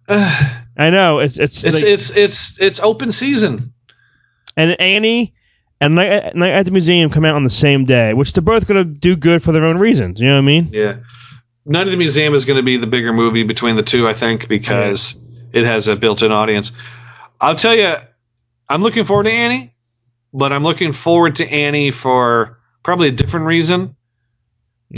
[0.77, 1.19] I know.
[1.19, 3.73] It's it's It's like- it's it's it's open season.
[4.57, 5.33] and Annie
[5.81, 8.41] and Night at, Night at the Museum come out on the same day, which they're
[8.43, 10.19] both going to do good for their own reasons.
[10.21, 10.69] You know what I mean?
[10.71, 10.97] Yeah.
[11.65, 14.13] Night of the Museum is going to be the bigger movie between the two, I
[14.13, 15.23] think, because
[15.53, 16.71] it has a built-in audience.
[17.39, 17.95] I'll tell you,
[18.69, 19.73] I'm looking forward to Annie,
[20.33, 23.95] but I'm looking forward to Annie for probably a different reason,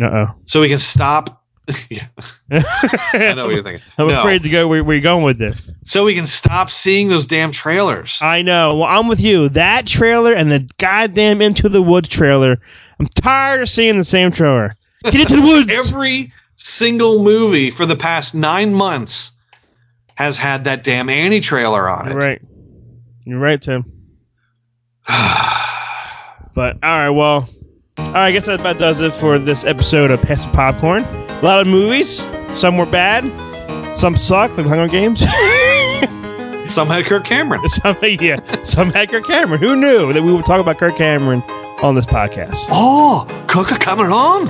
[0.01, 0.27] Uh oh.
[0.45, 1.43] so we can stop.
[1.89, 2.07] yeah,
[2.51, 3.81] I know what you're thinking.
[3.97, 4.19] I'm No.
[4.19, 5.71] afraid to go where, where you're going with this.
[5.83, 8.19] So we can stop seeing those damn trailers.
[8.21, 8.75] I know.
[8.77, 9.49] Well, I'm with you.
[9.49, 12.59] That trailer and the goddamn Into the Woods trailer.
[12.99, 14.75] I'm tired of seeing the same trailer.
[15.05, 15.71] Get into the woods.
[15.89, 19.31] Every single movie for the past nine months
[20.15, 22.11] has had that damn Annie trailer on it.
[22.11, 22.41] You're right.
[23.25, 23.83] You're right, Tim.
[25.07, 27.49] but all right, well,
[27.97, 28.27] all right.
[28.27, 31.03] I guess that about does it for this episode of Pass the Popcorn.
[31.41, 32.27] A lot of movies.
[32.53, 33.23] Some were bad.
[33.95, 35.19] Some sucked, like Hunger Games.
[36.67, 37.61] Some had Kirk Cameron.
[37.69, 39.59] some, yeah, some had Kirk Cameron.
[39.61, 41.43] Who knew that we would talk about Kirk Cameron
[41.83, 42.65] on this podcast?
[42.71, 44.47] Oh, Kirk Cameron.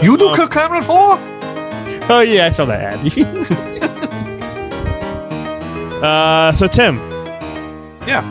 [0.00, 1.18] You do Kirk Cameron for?
[2.10, 3.00] Oh yeah, I saw that ad.
[6.04, 6.96] uh, so Tim,
[8.06, 8.22] Yeah.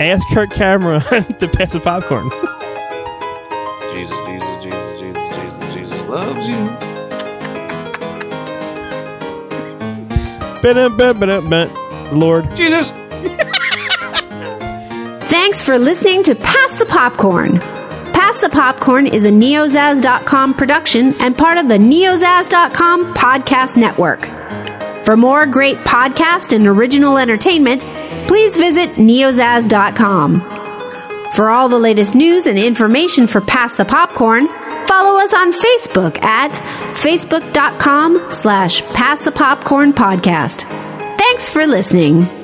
[0.00, 1.02] ask Kirk Cameron
[1.38, 2.30] to pass the popcorn.
[6.08, 6.56] Loves you.
[12.12, 12.54] Lord.
[12.56, 12.90] Jesus.
[15.30, 17.58] Thanks for listening to Pass the Popcorn.
[17.58, 24.26] Pass the Popcorn is a neozaz.com production and part of the neozaz.com podcast network.
[25.04, 27.82] For more great podcast and original entertainment,
[28.26, 30.40] please visit neozaz.com.
[31.34, 34.48] For all the latest news and information for Pass the Popcorn,
[34.88, 36.52] follow us on Facebook at
[36.94, 40.62] facebook.com slash pass the popcorn podcast.
[41.18, 42.37] Thanks for listening.